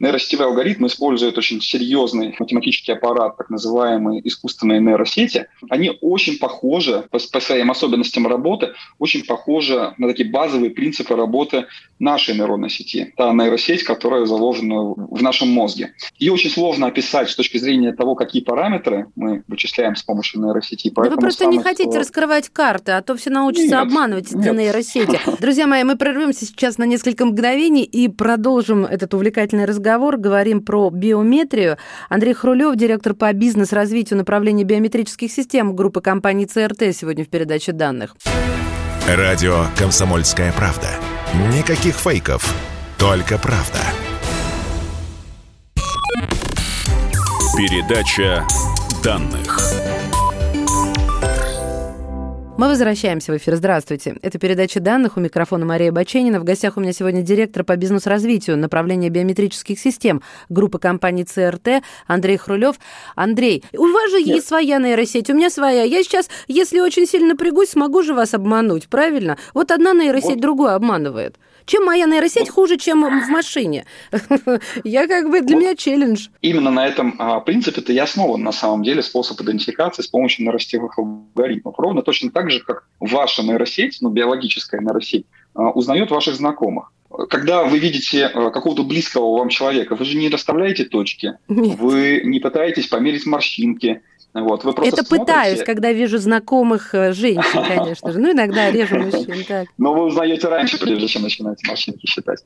Нейросетевые 0.00 0.46
алгоритмы 0.46 0.88
используют 0.88 1.36
очень 1.36 1.60
серьезный 1.60 2.34
математический 2.38 2.94
аппарат, 2.94 3.36
так 3.36 3.50
называемые 3.50 4.26
искусственные 4.26 4.80
нейросети. 4.80 5.48
Они 5.68 5.92
очень 6.00 6.38
похожи 6.38 7.04
по, 7.10 7.18
по 7.18 7.40
своим 7.40 7.70
особенностям 7.70 8.26
работы, 8.26 8.72
очень 8.98 9.26
похожи 9.26 9.94
на 9.98 10.08
такие 10.08 10.30
базовые 10.30 10.70
принципы 10.70 11.14
работы 11.14 11.66
нашей 11.98 12.34
нейронной 12.34 12.70
сети, 12.70 13.12
та 13.14 13.30
нейросеть, 13.34 13.84
которая 13.84 14.24
заложена 14.24 14.94
в 14.94 15.22
нашем 15.22 15.48
мозге. 15.48 15.92
Ее 16.18 16.32
очень 16.32 16.48
сложно 16.48 16.86
описать 16.86 17.28
с 17.28 17.36
точки 17.36 17.58
зрения 17.58 17.92
того, 17.92 18.14
какие 18.14 18.42
параметры 18.42 19.08
мы 19.16 19.44
вычисляем 19.48 19.96
с 19.96 20.02
помощью 20.02 20.40
нейросети. 20.40 20.90
Да 20.96 21.10
вы 21.10 21.16
просто 21.18 21.44
не 21.44 21.58
хотите 21.58 21.84
слово... 21.84 21.98
раскрывать 21.98 22.48
карты, 22.48 22.92
а 22.92 23.02
то 23.02 23.16
все 23.16 23.28
научатся 23.28 23.76
нет, 23.76 23.80
обманывать 23.80 24.32
эти 24.32 24.48
нейросети. 24.48 25.20
Друзья 25.40 25.66
мои, 25.66 25.84
мы 25.84 25.98
прервемся 25.98 26.46
сейчас 26.46 26.78
на 26.78 26.84
несколько 26.84 27.26
мгновений 27.26 27.84
и 27.84 28.08
продолжим 28.08 28.86
этот 28.86 29.12
увлекательный 29.12 29.66
разговор 29.66 29.89
разговор. 29.90 30.16
Говорим 30.16 30.62
про 30.62 30.90
биометрию. 30.90 31.76
Андрей 32.08 32.34
Хрулев, 32.34 32.76
директор 32.76 33.14
по 33.14 33.32
бизнес-развитию 33.32 34.18
направления 34.18 34.64
биометрических 34.64 35.30
систем 35.30 35.74
группы 35.74 36.00
компании 36.00 36.44
ЦРТ, 36.44 36.94
сегодня 36.94 37.24
в 37.24 37.28
передаче 37.28 37.72
данных. 37.72 38.14
Радио 39.08 39.64
«Комсомольская 39.76 40.52
правда». 40.52 40.88
Никаких 41.56 41.94
фейков, 41.94 42.54
только 42.98 43.38
правда. 43.38 43.78
Передача 47.56 48.46
данных. 49.02 49.59
Мы 52.60 52.68
возвращаемся 52.68 53.32
в 53.32 53.38
эфир. 53.38 53.56
Здравствуйте. 53.56 54.18
Это 54.20 54.38
передача 54.38 54.80
данных. 54.80 55.16
У 55.16 55.20
микрофона 55.20 55.64
Мария 55.64 55.90
Баченина. 55.92 56.40
В 56.40 56.44
гостях 56.44 56.76
у 56.76 56.80
меня 56.82 56.92
сегодня 56.92 57.22
директор 57.22 57.64
по 57.64 57.74
бизнес-развитию 57.74 58.58
направления 58.58 59.08
биометрических 59.08 59.78
систем 59.78 60.20
группы 60.50 60.78
компании 60.78 61.24
ЦРТ 61.24 61.82
Андрей 62.06 62.36
Хрулев. 62.36 62.76
Андрей, 63.16 63.64
у 63.72 63.86
вас 63.86 64.10
же 64.10 64.18
Нет. 64.18 64.36
есть 64.36 64.48
своя 64.48 64.76
нейросеть, 64.76 65.30
у 65.30 65.34
меня 65.34 65.48
своя. 65.48 65.84
Я 65.84 66.02
сейчас, 66.02 66.28
если 66.48 66.80
очень 66.80 67.06
сильно 67.06 67.28
напрягусь, 67.28 67.70
смогу 67.70 68.02
же 68.02 68.12
вас 68.12 68.34
обмануть, 68.34 68.88
правильно? 68.90 69.38
Вот 69.54 69.70
одна 69.70 69.94
нейросеть 69.94 70.34
вот. 70.34 70.40
другую 70.40 70.74
обманывает. 70.74 71.38
Чем 71.66 71.84
моя 71.84 72.06
нейросеть 72.06 72.48
вот. 72.48 72.54
хуже, 72.54 72.76
чем 72.76 73.02
в 73.02 73.28
машине? 73.28 73.86
Я 74.84 75.06
как 75.06 75.30
бы, 75.30 75.40
для 75.40 75.56
меня 75.56 75.74
челлендж. 75.74 76.28
Именно 76.40 76.70
на 76.70 76.86
этом 76.86 77.14
а, 77.18 77.40
принципе-то 77.40 77.92
и 77.92 77.98
основан 77.98 78.42
на 78.42 78.52
самом 78.52 78.82
деле 78.82 79.02
способ 79.02 79.40
идентификации 79.40 80.02
с 80.02 80.08
помощью 80.08 80.44
нейросетевых 80.44 80.98
алгоритмов. 80.98 81.74
Ровно 81.78 82.02
точно 82.02 82.30
так 82.30 82.50
же, 82.50 82.60
как 82.60 82.86
ваша 82.98 83.42
нейросеть, 83.42 83.98
ну, 84.00 84.10
биологическая 84.10 84.80
нейросеть, 84.80 85.26
а, 85.54 85.70
узнает 85.70 86.10
ваших 86.10 86.34
знакомых. 86.34 86.92
Когда 87.28 87.64
вы 87.64 87.78
видите 87.78 88.26
а, 88.26 88.50
какого-то 88.50 88.84
близкого 88.84 89.36
вам 89.38 89.48
человека, 89.48 89.96
вы 89.96 90.04
же 90.04 90.16
не 90.16 90.28
расставляете 90.28 90.84
точки, 90.84 91.38
Нет. 91.48 91.78
вы 91.78 92.22
не 92.24 92.38
пытаетесь 92.38 92.86
померить 92.86 93.26
морщинки, 93.26 94.02
вот, 94.32 94.62
вы 94.62 94.72
просто 94.72 94.94
Это 94.94 95.04
смотрите... 95.04 95.24
пытаюсь, 95.24 95.62
когда 95.64 95.92
вижу 95.92 96.18
знакомых 96.18 96.94
э, 96.94 97.12
женщин, 97.12 97.64
конечно 97.68 98.12
же. 98.12 98.20
Ну, 98.20 98.32
иногда 98.32 98.70
режу 98.70 98.96
мужчин, 98.98 99.44
так. 99.46 99.68
Но 99.76 99.92
вы 99.92 100.04
узнаете 100.04 100.48
раньше, 100.48 100.78
прежде 100.78 101.08
чем 101.08 101.22
начинаете 101.22 101.66
морщинки 101.66 102.06
считать. 102.06 102.38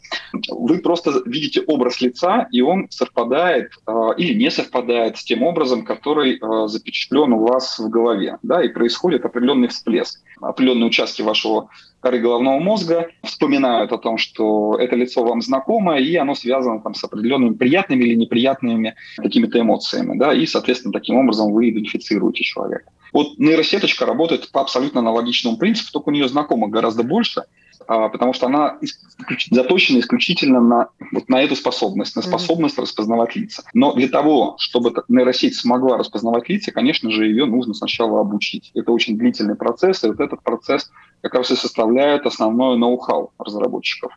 Вы 0.49 0.79
просто 0.79 1.13
видите 1.27 1.63
образ 1.67 2.01
лица, 2.01 2.49
и 2.51 2.63
он 2.63 2.87
совпадает 2.91 3.73
э, 3.87 3.93
или 4.17 4.33
не 4.33 4.51
совпадает 4.51 5.19
с 5.19 5.25
тем 5.25 5.43
образом, 5.43 5.85
который 5.85 6.39
э, 6.39 6.69
запечатлен 6.69 7.35
у 7.35 7.47
вас 7.47 7.79
в 7.79 7.91
голове. 7.91 8.39
Да, 8.43 8.63
и 8.63 8.69
происходит 8.69 9.25
определенный 9.27 9.69
всплеск. 9.69 10.21
Определенные 10.41 10.87
участки 10.87 11.21
вашего 11.21 11.69
коры 12.05 12.21
головного 12.21 12.59
мозга 12.59 13.09
вспоминают 13.23 13.91
о 13.93 13.97
том, 13.97 14.19
что 14.19 14.77
это 14.79 14.95
лицо 14.95 15.25
вам 15.25 15.41
знакомо, 15.41 15.99
и 15.99 16.15
оно 16.17 16.35
связано 16.35 16.81
там, 16.83 16.93
с 16.93 17.03
определенными 17.03 17.55
приятными 17.55 18.05
или 18.05 18.15
неприятными 18.15 18.95
какими-то 19.17 19.59
эмоциями. 19.59 20.19
Да, 20.19 20.35
и, 20.35 20.45
соответственно, 20.45 20.93
таким 20.93 21.17
образом 21.17 21.51
вы 21.51 21.71
идентифицируете 21.71 22.45
человека. 22.45 22.91
Вот 23.15 23.39
нейросеточка 23.39 24.05
работает 24.05 24.51
по 24.53 24.61
абсолютно 24.61 25.01
аналогичному 25.01 25.57
принципу, 25.57 25.93
только 25.93 26.11
у 26.11 26.13
нее 26.13 26.29
знакомых 26.29 26.69
гораздо 26.69 27.05
больше, 27.05 27.45
потому 27.87 28.33
что 28.33 28.47
она 28.47 28.79
заточена 29.51 30.01
исключительно 30.01 30.61
на, 30.61 30.89
вот 31.13 31.29
на 31.29 31.43
эту 31.43 31.57
способность, 31.57 32.17
на 32.17 32.23
способность 32.23 32.79
mm-hmm. 32.79 32.83
распознавать 32.83 33.37
лица. 33.37 33.63
Но 33.75 33.93
для 33.95 34.09
того, 34.09 34.57
чтобы 34.59 34.95
нейросеть 35.09 35.57
смогла 35.57 35.99
распознавать 35.99 36.49
лица, 36.49 36.73
конечно 36.73 37.11
же, 37.11 37.27
ее 37.27 37.47
нужно 37.47 37.75
сначала 37.75 38.21
обучить. 38.21 38.71
Это 38.75 38.93
очень 38.93 39.19
длительный 39.19 39.57
процесс, 39.57 40.05
и 40.05 40.09
вот 40.09 40.21
этот 40.21 40.43
процесс 40.43 40.91
как 41.21 41.35
раз 41.35 41.51
и 41.51 41.57
составляет 41.57 42.27
основное 42.27 42.77
ноу-хау 42.77 43.33
разработчиков. 43.39 44.13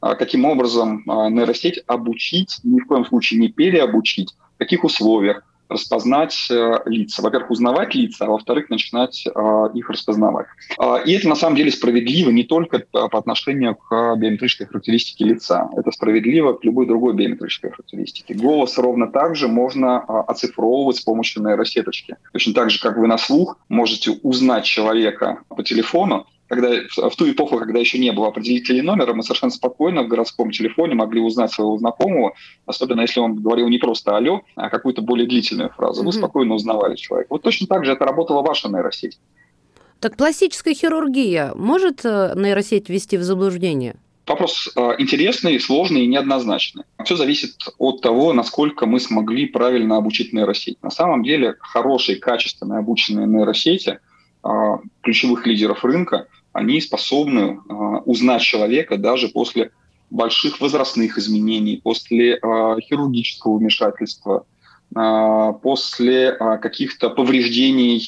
А 0.00 0.14
каким 0.14 0.44
образом 0.44 1.02
а, 1.08 1.28
нейросеть 1.30 1.82
обучить, 1.86 2.58
ни 2.62 2.80
в 2.80 2.86
коем 2.86 3.06
случае 3.06 3.40
не 3.40 3.48
переобучить, 3.48 4.34
в 4.54 4.58
каких 4.58 4.84
условиях, 4.84 5.42
распознать 5.68 6.48
э, 6.50 6.78
лица. 6.86 7.22
Во-первых, 7.22 7.50
узнавать 7.50 7.94
лица, 7.94 8.26
а 8.26 8.28
во-вторых, 8.28 8.70
начинать 8.70 9.26
э, 9.26 9.68
их 9.74 9.90
распознавать. 9.90 10.46
Э, 10.78 11.02
и 11.04 11.12
это 11.12 11.28
на 11.28 11.34
самом 11.34 11.56
деле 11.56 11.70
справедливо 11.70 12.30
не 12.30 12.44
только 12.44 12.80
по 12.90 13.18
отношению 13.18 13.76
к 13.76 14.16
биометрической 14.16 14.66
характеристике 14.66 15.24
лица. 15.24 15.68
Это 15.76 15.90
справедливо 15.90 16.54
к 16.54 16.64
любой 16.64 16.86
другой 16.86 17.14
биометрической 17.14 17.70
характеристике. 17.70 18.34
Голос 18.34 18.78
ровно 18.78 19.08
так 19.08 19.36
же 19.36 19.48
можно 19.48 19.98
оцифровывать 19.98 20.96
с 20.96 21.00
помощью 21.00 21.42
нейросеточки. 21.42 22.16
Точно 22.32 22.54
так 22.54 22.70
же, 22.70 22.80
как 22.80 22.96
вы 22.96 23.06
на 23.06 23.18
слух 23.18 23.58
можете 23.68 24.12
узнать 24.22 24.64
человека 24.64 25.40
по 25.48 25.62
телефону, 25.62 26.26
когда, 26.48 26.70
в 26.96 27.16
ту 27.16 27.30
эпоху, 27.30 27.58
когда 27.58 27.78
еще 27.78 27.98
не 27.98 28.12
было 28.12 28.28
определителей 28.28 28.82
номера, 28.82 29.14
мы 29.14 29.22
совершенно 29.22 29.50
спокойно 29.50 30.02
в 30.02 30.08
городском 30.08 30.50
телефоне 30.50 30.94
могли 30.94 31.20
узнать 31.20 31.52
своего 31.52 31.76
знакомого, 31.78 32.34
особенно 32.66 33.00
если 33.00 33.20
он 33.20 33.36
говорил 33.36 33.68
не 33.68 33.78
просто 33.78 34.16
«алло», 34.16 34.42
а 34.54 34.70
какую-то 34.70 35.02
более 35.02 35.26
длительную 35.26 35.70
фразу. 35.70 36.02
Вы 36.02 36.10
mm-hmm. 36.10 36.12
спокойно 36.12 36.54
узнавали 36.54 36.96
человека. 36.96 37.28
Вот 37.30 37.42
точно 37.42 37.66
так 37.66 37.84
же 37.84 37.92
это 37.92 38.04
работала 38.04 38.42
ваша 38.42 38.68
нейросеть. 38.68 39.18
Так 40.00 40.16
пластическая 40.16 40.74
хирургия 40.74 41.52
может 41.54 42.04
э, 42.04 42.34
нейросеть 42.36 42.88
ввести 42.88 43.16
в 43.16 43.22
заблуждение? 43.22 43.96
Вопрос 44.26 44.68
э, 44.76 44.94
интересный, 44.98 45.58
сложный 45.58 46.02
и 46.02 46.06
неоднозначный. 46.06 46.84
Все 47.04 47.16
зависит 47.16 47.54
от 47.78 48.02
того, 48.02 48.32
насколько 48.32 48.84
мы 48.84 49.00
смогли 49.00 49.46
правильно 49.46 49.96
обучить 49.96 50.32
нейросеть. 50.32 50.82
На 50.82 50.90
самом 50.90 51.22
деле 51.22 51.54
хорошие, 51.60 52.18
качественные 52.18 52.80
обученные 52.80 53.26
нейросети 53.26 53.98
э, 54.44 54.48
ключевых 55.02 55.46
лидеров 55.46 55.84
рынка 55.84 56.26
они 56.56 56.80
способны 56.80 57.58
э, 57.68 57.72
узнать 58.06 58.40
человека 58.40 58.96
даже 58.96 59.28
после 59.28 59.72
больших 60.08 60.58
возрастных 60.60 61.18
изменений, 61.18 61.80
после 61.84 62.36
э, 62.36 62.38
хирургического 62.80 63.58
вмешательства, 63.58 64.46
э, 64.96 65.52
после 65.62 66.32
каких-то 66.32 67.10
повреждений, 67.10 68.00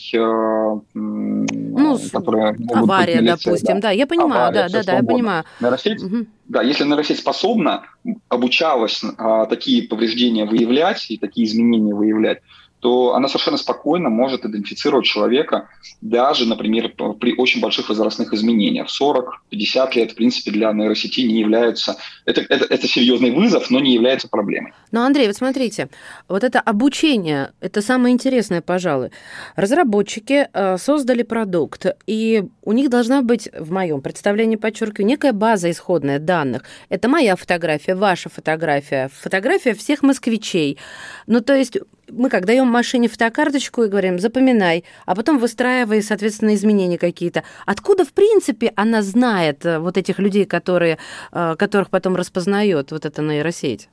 ну, 0.94 1.98
которые 2.10 2.52
могут 2.58 2.76
авария, 2.76 3.20
быть 3.20 3.26
допустим, 3.26 3.80
да. 3.80 3.88
да, 3.88 3.90
я 3.90 4.06
понимаю, 4.06 4.48
авария, 4.48 4.68
да, 4.68 4.78
да, 4.78 4.82
да, 4.82 4.96
я 4.96 5.02
понимаю. 5.02 5.44
Нейросеть, 5.60 6.02
угу. 6.02 6.26
Да, 6.46 6.62
если 6.62 6.84
нейросеть 6.84 7.18
способна, 7.18 7.82
обучалась 8.30 9.02
э, 9.04 9.46
такие 9.50 9.82
повреждения 9.82 10.46
выявлять 10.46 11.10
и 11.10 11.18
такие 11.18 11.46
изменения 11.46 11.94
выявлять, 11.94 12.38
то 12.80 13.14
она 13.14 13.28
совершенно 13.28 13.56
спокойно 13.56 14.08
может 14.08 14.44
идентифицировать 14.44 15.04
человека 15.04 15.68
даже, 16.00 16.46
например, 16.46 16.92
при 17.18 17.34
очень 17.36 17.60
больших 17.60 17.88
возрастных 17.88 18.32
изменениях. 18.32 18.88
40-50 18.88 19.94
лет, 19.94 20.12
в 20.12 20.14
принципе, 20.14 20.50
для 20.50 20.72
нейросети 20.72 21.20
не 21.20 21.40
являются... 21.40 21.96
Это, 22.24 22.42
это, 22.42 22.64
это 22.66 22.86
серьезный 22.86 23.30
вызов, 23.32 23.70
но 23.70 23.80
не 23.80 23.94
является 23.94 24.28
проблемой. 24.28 24.72
Но, 24.92 25.04
Андрей, 25.04 25.26
вот 25.26 25.36
смотрите, 25.36 25.88
вот 26.28 26.44
это 26.44 26.60
обучение, 26.60 27.52
это 27.60 27.82
самое 27.82 28.14
интересное, 28.14 28.62
пожалуй. 28.62 29.10
Разработчики 29.56 30.48
э, 30.52 30.78
создали 30.78 31.22
продукт, 31.22 31.86
и 32.06 32.44
у 32.62 32.72
них 32.72 32.90
должна 32.90 33.22
быть, 33.22 33.48
в 33.58 33.72
моем 33.72 34.00
представлении, 34.00 34.56
подчеркиваю, 34.56 35.06
некая 35.06 35.32
база 35.32 35.70
исходная 35.70 36.18
данных. 36.18 36.62
Это 36.88 37.08
моя 37.08 37.34
фотография, 37.34 37.94
ваша 37.94 38.28
фотография, 38.28 39.10
фотография 39.12 39.74
всех 39.74 40.02
москвичей. 40.02 40.78
Ну, 41.26 41.40
то 41.40 41.54
есть 41.54 41.78
мы 42.10 42.28
как 42.30 42.46
даем 42.46 42.66
машине 42.68 43.08
фотокарточку 43.08 43.84
и 43.84 43.88
говорим, 43.88 44.18
запоминай, 44.18 44.84
а 45.06 45.14
потом 45.14 45.38
выстраивай, 45.38 46.02
соответственно, 46.02 46.54
изменения 46.54 46.98
какие-то. 46.98 47.44
Откуда, 47.66 48.04
в 48.04 48.12
принципе, 48.12 48.72
она 48.76 49.02
знает 49.02 49.64
э, 49.66 49.78
вот 49.78 49.96
этих 49.96 50.18
людей, 50.18 50.44
которые, 50.44 50.98
э, 51.32 51.56
которых 51.58 51.90
потом 51.90 52.16
распознает 52.16 52.92
вот 52.92 53.04
эта 53.04 53.22
нейросеть? 53.22 53.88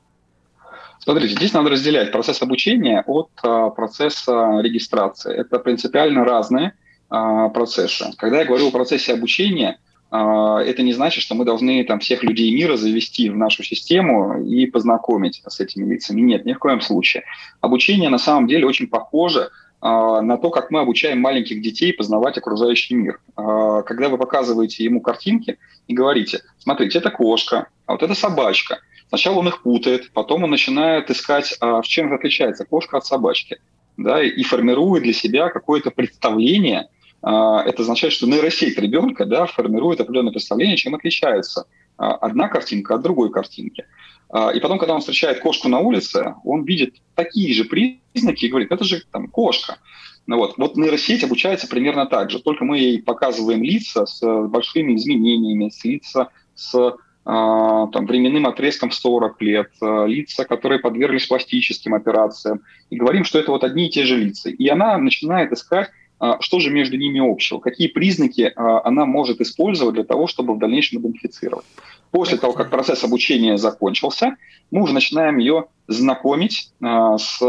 Смотрите, 0.98 1.34
здесь 1.34 1.52
надо 1.52 1.70
разделять 1.70 2.10
процесс 2.10 2.42
обучения 2.42 3.04
от 3.06 3.30
а, 3.42 3.70
процесса 3.70 4.60
регистрации. 4.60 5.36
Это 5.36 5.58
принципиально 5.58 6.24
разные 6.24 6.72
а, 7.08 7.48
процессы. 7.50 8.06
Когда 8.16 8.40
я 8.40 8.44
говорю 8.44 8.68
о 8.68 8.70
процессе 8.72 9.12
обучения, 9.12 9.78
это 10.18 10.82
не 10.82 10.92
значит, 10.92 11.22
что 11.22 11.34
мы 11.34 11.44
должны 11.44 11.82
там 11.84 12.00
всех 12.00 12.22
людей 12.22 12.54
мира 12.54 12.76
завести 12.76 13.28
в 13.28 13.36
нашу 13.36 13.62
систему 13.62 14.42
и 14.44 14.66
познакомить 14.66 15.42
с 15.46 15.60
этими 15.60 15.92
лицами. 15.92 16.20
Нет, 16.20 16.44
ни 16.44 16.52
в 16.52 16.58
коем 16.58 16.80
случае. 16.80 17.24
Обучение 17.60 18.08
на 18.08 18.18
самом 18.18 18.46
деле 18.46 18.66
очень 18.66 18.86
похоже 18.86 19.50
а, 19.80 20.20
на 20.22 20.36
то, 20.36 20.50
как 20.50 20.70
мы 20.70 20.80
обучаем 20.80 21.20
маленьких 21.20 21.60
детей 21.60 21.92
познавать 21.92 22.38
окружающий 22.38 22.94
мир. 22.94 23.20
А, 23.36 23.82
когда 23.82 24.08
вы 24.08 24.18
показываете 24.18 24.84
ему 24.84 25.00
картинки 25.00 25.58
и 25.88 25.94
говорите, 25.94 26.42
смотрите, 26.58 26.98
это 26.98 27.10
кошка, 27.10 27.68
а 27.86 27.92
вот 27.92 28.02
это 28.02 28.14
собачка. 28.14 28.78
Сначала 29.08 29.38
он 29.38 29.48
их 29.48 29.62
путает, 29.62 30.12
потом 30.12 30.44
он 30.44 30.50
начинает 30.50 31.10
искать, 31.10 31.56
в 31.60 31.82
чем 31.84 32.08
же 32.08 32.16
отличается 32.16 32.64
кошка 32.64 32.96
от 32.96 33.06
собачки. 33.06 33.58
Да, 33.96 34.22
и 34.22 34.42
формирует 34.42 35.04
для 35.04 35.12
себя 35.12 35.48
какое-то 35.48 35.90
представление– 35.90 36.88
а, 36.95 36.95
это 37.26 37.82
означает, 37.82 38.12
что 38.12 38.26
нейросеть 38.26 38.78
ребенка 38.78 39.24
да, 39.24 39.46
формирует 39.46 40.00
определенное 40.00 40.30
представление, 40.30 40.76
чем 40.76 40.94
отличается 40.94 41.66
а, 41.98 42.14
одна 42.14 42.48
картинка 42.48 42.94
от 42.94 43.02
другой 43.02 43.30
картинки. 43.30 43.84
А, 44.28 44.50
и 44.50 44.60
потом, 44.60 44.78
когда 44.78 44.94
он 44.94 45.00
встречает 45.00 45.40
кошку 45.40 45.68
на 45.68 45.80
улице, 45.80 46.34
он 46.44 46.64
видит 46.64 46.96
такие 47.14 47.52
же 47.54 47.64
признаки 47.64 48.44
и 48.44 48.48
говорит, 48.48 48.70
это 48.70 48.84
же 48.84 49.02
там 49.10 49.28
кошка. 49.28 49.78
Ну 50.26 50.36
вот. 50.36 50.58
вот 50.58 50.76
нейросеть 50.76 51.24
обучается 51.24 51.68
примерно 51.68 52.06
так 52.06 52.30
же, 52.30 52.40
только 52.40 52.64
мы 52.64 52.78
ей 52.78 53.02
показываем 53.02 53.62
лица 53.62 54.06
с 54.06 54.20
большими 54.48 54.94
изменениями, 54.96 55.68
с 55.68 55.84
лица 55.84 56.28
с 56.54 56.96
там, 57.24 58.06
временным 58.06 58.46
отрезком 58.46 58.90
в 58.90 58.94
40 58.94 59.42
лет, 59.42 59.70
лица, 59.80 60.44
которые 60.44 60.78
подверглись 60.78 61.26
пластическим 61.26 61.94
операциям, 61.94 62.62
и 62.88 62.96
говорим, 62.96 63.24
что 63.24 63.40
это 63.40 63.50
вот 63.50 63.64
одни 63.64 63.88
и 63.88 63.90
те 63.90 64.04
же 64.04 64.16
лица. 64.16 64.48
И 64.48 64.68
она 64.68 64.96
начинает 64.96 65.50
искать 65.52 65.88
а, 65.88 66.05
что 66.40 66.60
же 66.60 66.70
между 66.70 66.96
ними 66.96 67.20
общего? 67.20 67.58
Какие 67.58 67.88
признаки 67.88 68.52
а, 68.56 68.80
она 68.84 69.04
может 69.04 69.40
использовать 69.40 69.94
для 69.94 70.04
того, 70.04 70.26
чтобы 70.26 70.54
в 70.54 70.58
дальнейшем 70.58 71.00
идентифицировать? 71.00 71.66
После 72.10 72.38
того, 72.38 72.54
как 72.54 72.70
процесс 72.70 73.04
обучения 73.04 73.58
закончился, 73.58 74.36
мы 74.70 74.82
уже 74.82 74.94
начинаем 74.94 75.38
ее 75.38 75.66
знакомить 75.88 76.70
а, 76.82 77.18
с 77.18 77.40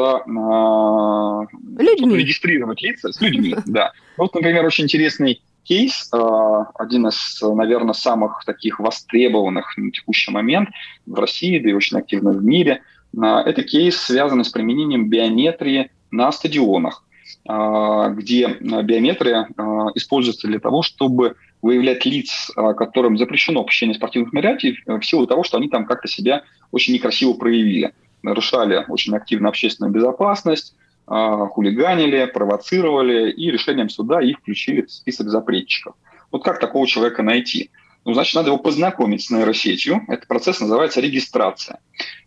людьми. 1.77 2.15
регистрировать 2.17 2.81
лица 2.81 3.11
с 3.11 3.21
людьми. 3.21 3.55
Да. 3.65 3.93
Вот, 4.17 4.33
например, 4.35 4.65
очень 4.65 4.85
интересный 4.85 5.41
кейс, 5.63 6.09
один 6.11 7.07
из, 7.07 7.41
наверное, 7.41 7.93
самых 7.93 8.43
таких 8.45 8.79
востребованных 8.79 9.77
на 9.77 9.91
текущий 9.91 10.31
момент 10.31 10.69
в 11.05 11.19
России, 11.19 11.59
да 11.59 11.69
и 11.69 11.73
очень 11.73 11.97
активно 11.97 12.31
в 12.31 12.43
мире. 12.43 12.81
Это 13.13 13.63
кейс, 13.63 13.97
связанный 13.97 14.45
с 14.45 14.49
применением 14.49 15.09
биометрии 15.09 15.91
на 16.09 16.31
стадионах. 16.31 17.03
А, 17.49 18.09
где 18.09 18.57
биометрия 18.59 19.47
а, 19.55 19.87
используется 19.95 20.47
для 20.47 20.59
того, 20.59 20.81
чтобы 20.81 21.37
выявлять 21.61 22.05
лиц, 22.05 22.51
а, 22.57 22.73
которым 22.73 23.17
запрещено 23.17 23.63
посещение 23.63 23.95
спортивных 23.95 24.33
мероприятий 24.33 24.77
в 24.85 25.01
силу 25.03 25.25
того, 25.27 25.43
что 25.43 25.57
они 25.57 25.69
там 25.69 25.85
как-то 25.85 26.09
себя 26.09 26.43
очень 26.71 26.93
некрасиво 26.93 27.33
проявили. 27.33 27.93
Нарушали 28.21 28.83
очень 28.89 29.15
активно 29.15 29.47
общественную 29.49 29.93
безопасность, 29.93 30.75
хулиганили, 31.05 32.25
провоцировали, 32.25 33.31
и 33.31 33.49
решением 33.49 33.87
суда 33.87 34.19
их 34.21 34.39
включили 34.39 34.81
в 34.81 34.91
список 34.91 35.29
запретчиков. 35.29 35.95
Вот 36.31 36.43
как 36.43 36.59
такого 36.59 36.85
человека 36.85 37.23
найти? 37.23 37.69
Ну, 38.03 38.13
значит, 38.13 38.35
надо 38.35 38.49
его 38.49 38.57
познакомить 38.57 39.23
с 39.23 39.29
нейросетью. 39.29 40.01
Этот 40.09 40.27
процесс 40.27 40.59
называется 40.59 40.99
регистрация. 40.99 41.79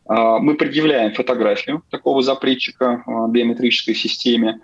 Мы 0.09 0.55
предъявляем 0.55 1.13
фотографию 1.13 1.83
такого 1.91 2.23
запретчика 2.23 3.03
в 3.05 3.31
биометрической 3.31 3.95
системе, 3.95 4.61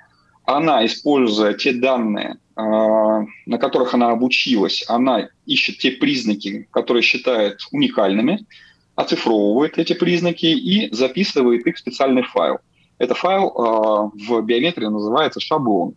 она, 0.47 0.87
используя 0.87 1.55
те 1.55 1.73
данные, 1.73 2.39
а, 2.55 3.25
на 3.47 3.59
которых 3.59 3.93
она 3.95 4.11
обучилась, 4.11 4.85
она 4.89 5.29
ищет 5.45 5.79
те 5.79 5.91
признаки, 5.91 6.69
которые 6.71 7.03
считает 7.03 7.59
уникальными, 7.73 8.47
оцифровывает 8.95 9.77
эти 9.77 9.93
признаки 9.93 10.47
и 10.47 10.93
записывает 10.95 11.67
их 11.67 11.77
в 11.77 11.79
специальный 11.81 12.23
файл. 12.23 12.59
Это 12.99 13.15
файл 13.15 13.49
а, 13.49 14.11
в 14.15 14.41
биометрии 14.43 14.87
называется 14.87 15.41
шаблон. 15.41 15.95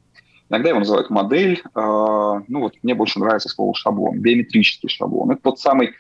Иногда 0.49 0.69
его 0.69 0.79
называют 0.79 1.11
модель. 1.11 1.61
А, 1.75 2.41
ну 2.47 2.61
вот 2.61 2.73
мне 2.81 2.95
больше 2.95 3.19
нравится 3.19 3.49
слово 3.49 3.75
шаблон, 3.75 4.19
биометрический 4.19 4.89
шаблон. 4.89 5.31
Это 5.31 5.41
тот 5.41 5.59
самый 5.59 5.93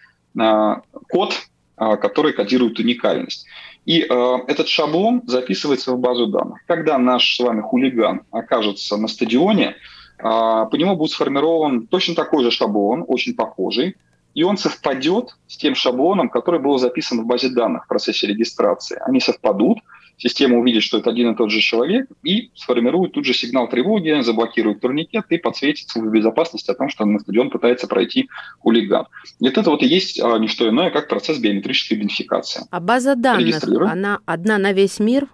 код, 1.09 1.33
который 1.75 2.33
кодирует 2.33 2.77
уникальность. 2.77 3.47
И 3.89 4.05
э, 4.07 4.37
этот 4.47 4.67
шаблон 4.67 5.23
записывается 5.25 5.93
в 5.93 5.99
базу 5.99 6.27
данных. 6.27 6.59
Когда 6.67 6.99
наш 6.99 7.35
с 7.35 7.39
вами 7.39 7.61
хулиган 7.61 8.21
окажется 8.29 8.97
на 8.97 9.07
стадионе, 9.07 9.69
э, 9.69 9.73
по 10.21 10.75
нему 10.75 10.95
будет 10.95 11.09
сформирован 11.09 11.87
точно 11.87 12.13
такой 12.13 12.43
же 12.43 12.51
шаблон, 12.51 13.03
очень 13.07 13.33
похожий, 13.33 13.95
и 14.33 14.43
он 14.43 14.57
совпадет 14.57 15.35
с 15.47 15.57
тем 15.57 15.75
шаблоном, 15.75 16.29
который 16.29 16.59
был 16.59 16.77
записан 16.77 17.21
в 17.21 17.25
базе 17.25 17.49
данных 17.49 17.85
в 17.85 17.87
процессе 17.87 18.27
регистрации. 18.27 18.99
Они 19.05 19.19
совпадут, 19.19 19.79
система 20.17 20.57
увидит, 20.57 20.83
что 20.83 20.99
это 20.99 21.09
один 21.09 21.31
и 21.31 21.35
тот 21.35 21.49
же 21.49 21.61
человек, 21.61 22.07
и 22.23 22.51
сформирует 22.53 23.13
тут 23.13 23.25
же 23.25 23.33
сигнал 23.33 23.67
тревоги, 23.67 24.21
заблокирует 24.21 24.81
турникет 24.81 25.25
и 25.29 25.37
подсветит 25.37 25.89
службе 25.89 26.19
безопасности 26.19 26.69
о 26.69 26.75
том, 26.75 26.89
что 26.89 27.05
на 27.05 27.19
стадион 27.19 27.49
пытается 27.49 27.87
пройти 27.87 28.29
хулиган. 28.59 29.05
И 29.39 29.45
вот 29.45 29.57
это 29.57 29.69
вот 29.69 29.81
и 29.81 29.87
есть 29.87 30.19
а, 30.21 30.37
не 30.37 30.47
что 30.47 30.69
иное, 30.69 30.91
как 30.91 31.07
процесс 31.07 31.39
биометрической 31.39 31.97
идентификации. 31.97 32.63
А 32.69 32.79
база 32.79 33.15
данных, 33.15 33.63
она 33.63 34.19
одна 34.25 34.57
на 34.57 34.73
весь 34.73 34.99
мир? 34.99 35.27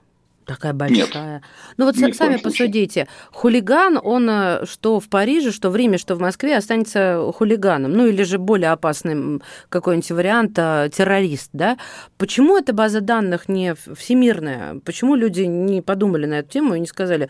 Такая 0.45 0.73
большая. 0.73 1.33
Нет, 1.33 1.41
ну 1.77 1.85
вот 1.85 1.95
сами 1.95 2.37
посудите. 2.37 3.07
Хулиган, 3.31 3.99
он 4.01 4.29
э, 4.29 4.65
что 4.65 4.99
в 4.99 5.09
Париже, 5.09 5.51
что 5.51 5.71
в 5.71 5.75
Риме, 5.75 5.97
что 5.97 6.15
в 6.15 6.19
Москве 6.19 6.55
останется 6.55 7.31
хулиганом. 7.35 7.91
Ну 7.93 8.05
или 8.05 8.21
же 8.23 8.37
более 8.37 8.71
опасным 8.71 9.41
какой-нибудь 9.69 10.11
вариант 10.11 10.53
э, 10.57 10.89
террорист, 10.95 11.49
да? 11.53 11.77
Почему 12.17 12.57
эта 12.57 12.73
база 12.73 13.01
данных 13.01 13.49
не 13.49 13.73
всемирная? 13.73 14.79
Почему 14.85 15.15
люди 15.15 15.41
не 15.41 15.81
подумали 15.81 16.27
на 16.27 16.35
эту 16.35 16.49
тему 16.51 16.75
и 16.75 16.79
не 16.79 16.87
сказали, 16.87 17.29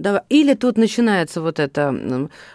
да, 0.00 0.24
или 0.30 0.54
тут 0.54 0.78
начинается 0.78 1.42
вот 1.42 1.58
эта 1.58 1.94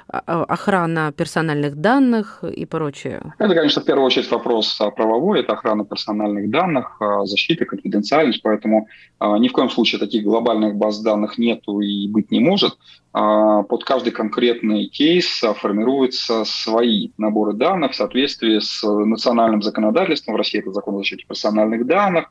а, 0.08 0.24
а, 0.26 0.44
охрана 0.46 1.12
персональных 1.12 1.76
данных 1.76 2.44
и 2.44 2.66
прочее? 2.66 3.22
Это, 3.38 3.54
конечно, 3.54 3.84
в 3.84 3.86
первую 3.86 4.06
очередь 4.06 4.32
вопрос 4.32 4.80
правовой, 4.96 5.42
это 5.42 5.54
охрана 5.54 5.86
персональных 5.86 6.50
данных, 6.50 6.98
а, 7.00 7.26
защита, 7.26 7.66
конфиденциальность, 7.66 8.42
поэтому 8.42 8.88
ни 9.22 9.48
в 9.48 9.52
коем 9.52 9.70
случае 9.70 10.00
таких 10.00 10.24
глобальных 10.24 10.76
баз 10.76 11.00
данных 11.00 11.38
нету 11.38 11.80
и 11.80 12.08
быть 12.08 12.32
не 12.32 12.40
может. 12.40 12.78
Под 13.14 13.84
каждый 13.86 14.12
конкретный 14.12 14.88
кейс 14.88 15.42
формируются 15.62 16.44
свои 16.44 17.12
наборы 17.18 17.54
данных 17.54 17.94
в 17.94 17.96
соответствии 17.96 18.60
с 18.60 18.84
национальным 18.84 19.62
законодательством. 19.62 20.34
В 20.34 20.38
России 20.38 20.60
это 20.60 20.74
закон 20.74 20.96
о 20.96 20.98
защите 20.98 21.26
персональных 21.26 21.88
данных, 21.88 22.26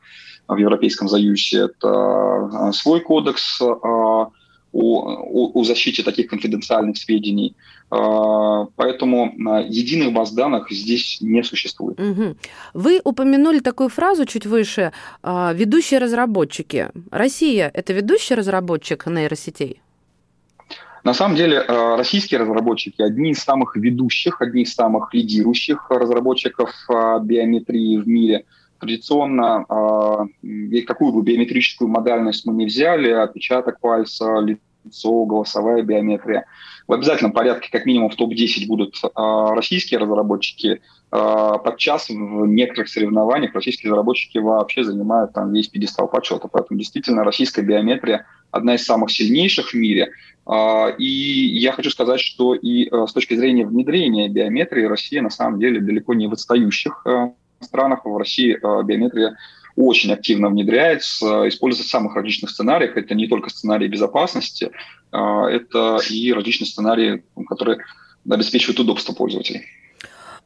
в 0.47 0.57
Европейском 0.57 1.07
Союзе 1.07 1.69
это 1.71 2.71
свой 2.71 2.99
кодекс 2.99 3.59
о, 4.75 4.99
о, 5.07 5.51
о 5.53 5.63
защите 5.63 6.03
таких 6.03 6.27
конфиденциальных 6.27 6.97
сведений. 6.97 7.55
А, 7.89 8.65
поэтому 8.75 9.33
а, 9.47 9.61
единых 9.61 10.11
баз 10.11 10.33
данных 10.33 10.69
здесь 10.69 11.19
не 11.21 11.43
существует. 11.43 11.99
Угу. 11.99 12.35
Вы 12.73 12.99
упомянули 13.03 13.59
такую 13.59 13.89
фразу 13.89 14.25
чуть 14.25 14.45
выше 14.45 14.91
а, 15.23 15.53
«ведущие 15.53 15.99
разработчики». 15.99 16.89
Россия– 17.11 17.71
это 17.73 17.93
ведущий 17.93 18.35
разработчик 18.35 19.05
нейросетей? 19.07 19.81
На 21.05 21.13
самом 21.13 21.35
деле 21.35 21.61
российские 21.61 22.39
разработчики 22.39 22.99
одни 23.03 23.29
из 23.29 23.39
самых 23.39 23.75
ведущих, 23.75 24.41
одни 24.41 24.63
из 24.63 24.73
самых 24.73 25.13
лидирующих 25.13 25.91
разработчиков 25.91 26.71
биометрии 27.21 27.97
в 27.97 28.07
мире– 28.07 28.45
традиционно, 28.85 29.65
какую 30.87 31.13
бы 31.13 31.21
биометрическую 31.23 31.87
модальность 31.87 32.45
мы 32.45 32.53
не 32.53 32.65
взяли, 32.65 33.09
отпечаток 33.09 33.79
пальца, 33.79 34.39
лицо, 34.39 35.25
голосовая 35.25 35.81
биометрия, 35.81 36.45
в 36.87 36.93
обязательном 36.93 37.33
порядке 37.33 37.69
как 37.71 37.85
минимум 37.87 38.11
в 38.11 38.15
топ-10 38.15 38.67
будут 38.67 39.01
российские 39.15 39.99
разработчики, 39.99 40.81
подчас 41.09 42.09
в 42.09 42.45
некоторых 42.45 42.89
соревнованиях 42.89 43.55
российские 43.55 43.91
разработчики 43.91 44.37
вообще 44.37 44.83
занимают 44.83 45.33
там 45.33 45.51
весь 45.51 45.67
пьедестал 45.67 46.07
почета. 46.07 46.47
Поэтому 46.47 46.77
действительно 46.77 47.23
российская 47.23 47.63
биометрия 47.63 48.27
одна 48.51 48.75
из 48.75 48.85
самых 48.85 49.11
сильнейших 49.11 49.71
в 49.71 49.73
мире. 49.73 50.11
И 50.99 51.57
я 51.59 51.71
хочу 51.71 51.89
сказать, 51.89 52.19
что 52.19 52.53
и 52.53 52.87
э, 52.87 53.05
с 53.07 53.13
точки 53.13 53.33
зрения 53.33 53.65
внедрения 53.65 54.29
биометрии 54.29 54.83
Россия 54.83 55.23
на 55.23 55.31
самом 55.31 55.59
деле 55.59 55.81
далеко 55.81 56.13
не 56.13 56.27
в 56.27 56.33
отстающих 56.33 57.01
э, 57.07 57.29
странах. 57.65 58.05
В 58.05 58.17
России 58.17 58.53
э, 58.55 58.83
биометрия 58.83 59.37
очень 59.75 60.11
активно 60.13 60.49
внедряется, 60.49 61.47
используется 61.47 61.87
в 61.87 61.91
самых 61.91 62.15
различных 62.15 62.51
сценариях. 62.51 62.95
Это 62.95 63.13
не 63.13 63.27
только 63.27 63.49
сценарии 63.49 63.87
безопасности, 63.87 64.71
а, 65.11 65.49
это 65.49 65.99
и 66.09 66.31
различные 66.31 66.67
сценарии, 66.67 67.23
которые 67.47 67.79
обеспечивают 68.29 68.79
удобство 68.79 69.13
пользователей. 69.13 69.65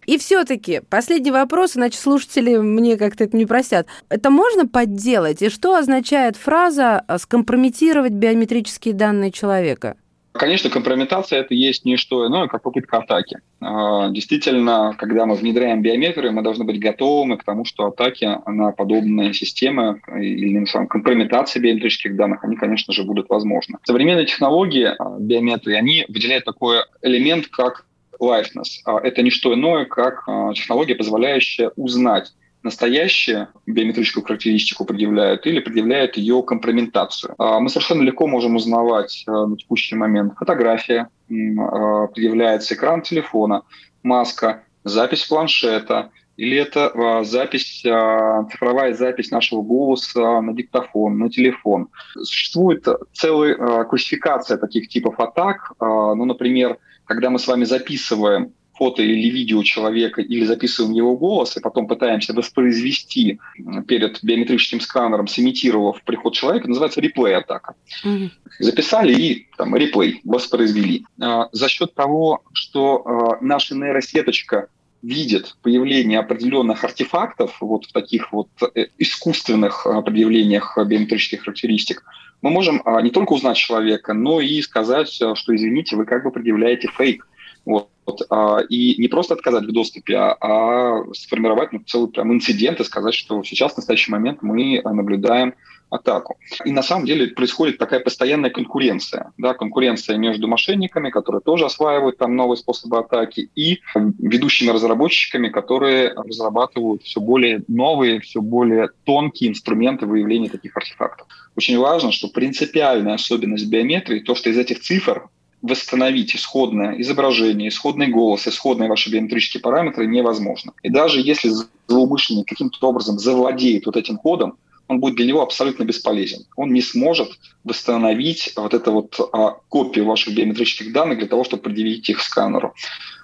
И 0.05 0.17
все-таки 0.17 0.81
последний 0.89 1.29
вопрос, 1.29 1.77
иначе 1.77 1.97
слушатели 1.97 2.57
мне 2.57 2.97
как-то 2.97 3.25
это 3.25 3.37
не 3.37 3.45
простят. 3.45 3.85
Это 4.09 4.31
можно 4.31 4.67
подделать? 4.67 5.41
И 5.43 5.49
что 5.49 5.75
означает 5.75 6.35
фраза 6.35 7.05
«скомпрометировать 7.19 8.13
биометрические 8.13 8.95
данные 8.95 9.31
человека»? 9.31 9.97
Конечно, 10.39 10.69
компрометация– 10.69 11.39
это 11.41 11.53
есть 11.53 11.83
не 11.83 11.97
что 11.97 12.25
иное, 12.25 12.47
как 12.47 12.61
попытка 12.61 12.99
атаки. 12.99 13.39
А, 13.59 14.07
действительно, 14.09 14.95
когда 14.97 15.25
мы 15.25 15.35
внедряем 15.35 15.81
биометрию, 15.81 16.31
мы 16.31 16.41
должны 16.41 16.63
быть 16.63 16.79
готовы 16.79 17.35
к 17.35 17.43
тому, 17.43 17.65
что 17.65 17.87
атаки 17.87 18.39
на 18.45 18.71
подобные 18.71 19.33
системы 19.33 20.01
или 20.07 20.63
компрометация 20.87 21.61
биометрических 21.61 22.15
данных, 22.15 22.45
они, 22.45 22.55
конечно 22.55 22.93
же, 22.93 23.03
будут 23.03 23.27
возможны. 23.27 23.79
Современные 23.83 24.27
технологии 24.27 24.85
а, 24.97 25.19
биометрии, 25.19 25.75
они 25.75 26.05
выделяют 26.07 26.45
такой 26.45 26.83
элемент, 27.01 27.47
как 27.47 27.85
liveness. 28.17 28.79
А, 28.85 28.97
это 28.97 29.21
не 29.21 29.31
что 29.31 29.53
иное, 29.53 29.83
как 29.83 30.23
технология, 30.55 30.95
позволяющая 30.95 31.71
узнать, 31.75 32.31
настоящую 32.63 33.47
биометрическую 33.65 34.23
характеристику 34.23 34.85
предъявляют 34.85 35.45
или 35.45 35.59
предъявляют 35.59 36.17
ее 36.17 36.43
компрометацию. 36.43 37.35
А, 37.37 37.59
мы 37.59 37.69
совершенно 37.69 38.01
легко 38.01 38.27
можем 38.27 38.55
узнавать 38.55 39.23
на 39.27 39.55
текущий 39.57 39.95
момент 39.95 40.33
фотография, 40.37 41.09
предъявляется 41.27 42.73
экран 42.73 43.01
телефона, 43.01 43.63
маска, 44.03 44.63
запись 44.83 45.25
планшета, 45.25 46.11
или 46.37 46.57
это 46.57 47.23
запись, 47.25 47.81
цифровая 47.81 48.93
запись 48.93 49.29
нашего 49.29 49.61
голоса 49.61 50.39
на 50.39 50.53
диктофон, 50.53 51.19
на 51.19 51.29
телефон. 51.29 51.89
Существует 52.13 52.87
целая 53.11 53.83
классификация 53.83 54.57
таких 54.57 54.87
типов 54.87 55.19
атак. 55.19 55.73
Ну, 55.81 56.23
например, 56.23 56.77
когда 57.03 57.29
мы 57.29 57.39
с 57.39 57.47
вами 57.47 57.65
записываем 57.65 58.53
фото 58.79 59.03
или 59.03 59.29
видео 59.29 59.61
человека 59.61 60.21
или 60.21 60.45
записываем 60.45 60.93
его 60.93 61.17
голос, 61.17 61.57
и 61.57 61.59
потом 61.59 61.85
пытаемся 61.85 62.33
воспроизвести 62.33 63.39
перед 63.87 64.23
биометрическим 64.23 64.79
сканером, 64.79 65.27
сымитировав 65.27 66.01
приход 66.03 66.33
человека, 66.33 66.69
называется 66.69 67.01
реплей-атака. 67.01 67.75
Mm-hmm. 68.05 68.29
Записали 68.59 69.13
и 69.13 69.47
там 69.57 69.75
реплей 69.75 70.21
воспроизвели. 70.23 71.05
А, 71.21 71.49
за 71.51 71.67
счет 71.67 71.93
того, 71.93 72.41
что 72.53 73.03
а, 73.05 73.37
наша 73.41 73.75
нейросеточка 73.75 74.67
видит 75.01 75.55
появление 75.61 76.19
определенных 76.19 76.83
артефактов 76.83 77.57
вот 77.61 77.85
в 77.85 77.93
таких 77.93 78.33
вот 78.33 78.49
э, 78.75 78.87
искусственных 78.97 79.87
предъявлениях 80.05 80.77
биометрических 80.77 81.43
характеристик, 81.43 82.03
мы 82.41 82.51
можем 82.51 82.81
а, 82.85 83.01
не 83.01 83.09
только 83.09 83.33
узнать 83.33 83.57
человека, 83.57 84.13
но 84.13 84.39
и 84.39 84.61
сказать, 84.61 85.21
э, 85.21 85.35
что, 85.35 85.55
извините, 85.55 85.95
вы 85.95 86.05
как 86.05 86.23
бы 86.23 86.31
предъявляете 86.31 86.87
фейк. 86.87 87.27
Вот, 87.65 87.89
а, 88.29 88.59
и 88.67 88.99
не 88.99 89.07
просто 89.07 89.33
отказать 89.33 89.65
в 89.65 89.71
доступе, 89.71 90.17
а, 90.17 90.37
а 90.41 91.03
сформировать 91.13 91.71
ну, 91.71 91.79
целый 91.85 92.09
прям 92.09 92.33
инцидент 92.33 92.79
и 92.79 92.83
сказать, 92.83 93.13
что 93.13 93.43
сейчас, 93.43 93.73
в 93.73 93.77
настоящий 93.77 94.11
момент, 94.11 94.41
мы 94.41 94.81
наблюдаем 94.83 95.53
атаку. 95.89 96.37
И 96.65 96.71
на 96.71 96.83
самом 96.83 97.05
деле 97.05 97.27
происходит 97.27 97.77
такая 97.77 97.99
постоянная 97.99 98.49
конкуренция. 98.49 99.31
Да, 99.37 99.53
конкуренция 99.53 100.17
между 100.17 100.47
мошенниками, 100.47 101.09
которые 101.09 101.41
тоже 101.41 101.65
осваивают 101.65 102.17
там 102.17 102.35
новые 102.35 102.57
способы 102.57 102.99
атаки, 102.99 103.49
и 103.55 103.81
ведущими 103.95 104.69
разработчиками, 104.69 105.49
которые 105.49 106.13
разрабатывают 106.13 107.03
все 107.03 107.19
более 107.19 107.63
новые, 107.67 108.19
все 108.19 108.41
более 108.41 108.89
тонкие 109.03 109.49
инструменты 109.49 110.05
выявления 110.05 110.49
таких 110.49 110.75
артефактов. 110.77 111.27
Очень 111.55 111.79
важно, 111.79 112.11
что 112.11 112.27
принципиальная 112.27 113.15
особенность 113.15 113.67
биометрии, 113.67 114.19
то, 114.19 114.35
что 114.35 114.49
из 114.49 114.57
этих 114.57 114.81
цифр 114.81 115.29
восстановить 115.61 116.35
исходное 116.35 116.99
изображение, 117.01 117.69
исходный 117.69 118.07
голос, 118.07 118.47
исходные 118.47 118.89
ваши 118.89 119.11
биометрические 119.11 119.61
параметры 119.61 120.07
невозможно. 120.07 120.73
И 120.83 120.89
даже 120.89 121.19
если 121.21 121.51
злоумышленник 121.87 122.47
каким-то 122.47 122.87
образом 122.87 123.19
завладеет 123.19 123.85
вот 123.85 123.97
этим 123.97 124.17
кодом, 124.17 124.57
он 124.87 124.99
будет 124.99 125.15
для 125.15 125.27
него 125.27 125.41
абсолютно 125.41 125.83
бесполезен. 125.83 126.45
Он 126.55 126.73
не 126.73 126.81
сможет 126.81 127.29
восстановить 127.63 128.53
вот 128.55 128.73
эту 128.73 128.91
вот 128.91 129.19
а, 129.33 129.57
копию 129.69 130.05
ваших 130.05 130.33
биометрических 130.33 130.91
данных 130.91 131.19
для 131.19 131.27
того, 131.27 131.43
чтобы 131.43 131.63
предъявить 131.63 132.09
их 132.09 132.21
сканеру. 132.21 132.73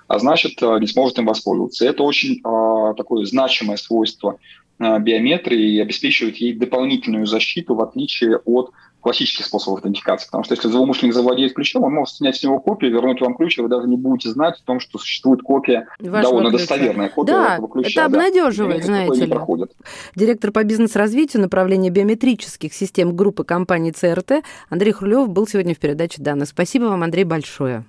А 0.08 0.19
значит, 0.19 0.62
а, 0.62 0.78
не 0.78 0.86
сможет 0.86 1.17
им 1.17 1.26
воспользоваться. 1.26 1.86
Это 1.88 2.04
очень 2.04 2.39
а, 2.43 2.93
такое 2.93 3.26
значимое 3.26 3.78
свойство 3.78 4.38
а, 4.78 5.00
биометрии 5.00 5.76
и 5.76 5.80
обеспечивает 5.80 6.38
ей 6.38 6.54
дополнительную 6.54 7.26
защиту, 7.26 7.74
в 7.74 7.82
отличие 7.82 8.38
от 8.45 8.71
классических 9.06 9.46
способов 9.46 9.78
аутентификации. 9.82 10.26
Потому 10.26 10.44
что 10.44 10.56
если 10.56 10.68
злоумышленник 10.68 11.13
завладеет 11.13 11.54
ключом, 11.54 11.84
он 11.84 11.94
может 11.94 12.15
снять 12.15 12.38
с 12.38 12.44
него 12.44 12.60
копию, 12.60 12.91
вернуть 12.91 13.22
вам 13.22 13.36
ключ, 13.36 13.56
и 13.60 13.62
вы 13.62 13.70
даже 13.70 13.88
не 13.88 13.98
будете 13.98 14.30
знать 14.30 14.56
о 14.60 14.65
том, 14.65 14.80
что 14.80 14.98
существует 14.98 15.44
копия, 15.44 15.88
Вашего 16.00 16.22
довольно 16.24 16.50
ключа. 16.50 16.62
достоверная 16.63 17.10
копия 17.10 17.32
да, 17.32 17.54
этого 17.54 17.70
ключа. 17.70 17.89
это 18.02 18.06
обнадеживает, 18.06 18.80
да. 18.80 18.86
знаете 18.88 19.26
ли. 19.26 19.28
Проходит. 19.28 19.72
Директор 20.15 20.52
по 20.52 20.63
бизнес-развитию 20.63 21.44
направления 21.44 21.91
биометрических 21.91 22.74
систем 22.74 23.15
группы 23.15 23.44
компании 23.44 23.91
ЦРТ 23.91 24.44
Андрей 24.70 24.91
Хрулев 24.91 25.30
был 25.30 25.46
сегодня 25.46 25.76
в 25.76 25.78
передаче 25.78 26.24
данных. 26.24 26.48
Спасибо 26.50 26.86
вам, 26.86 27.04
Андрей, 27.04 27.26
большое. 27.26 27.86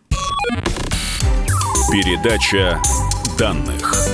Передача 1.91 2.79
данных. 3.39 4.06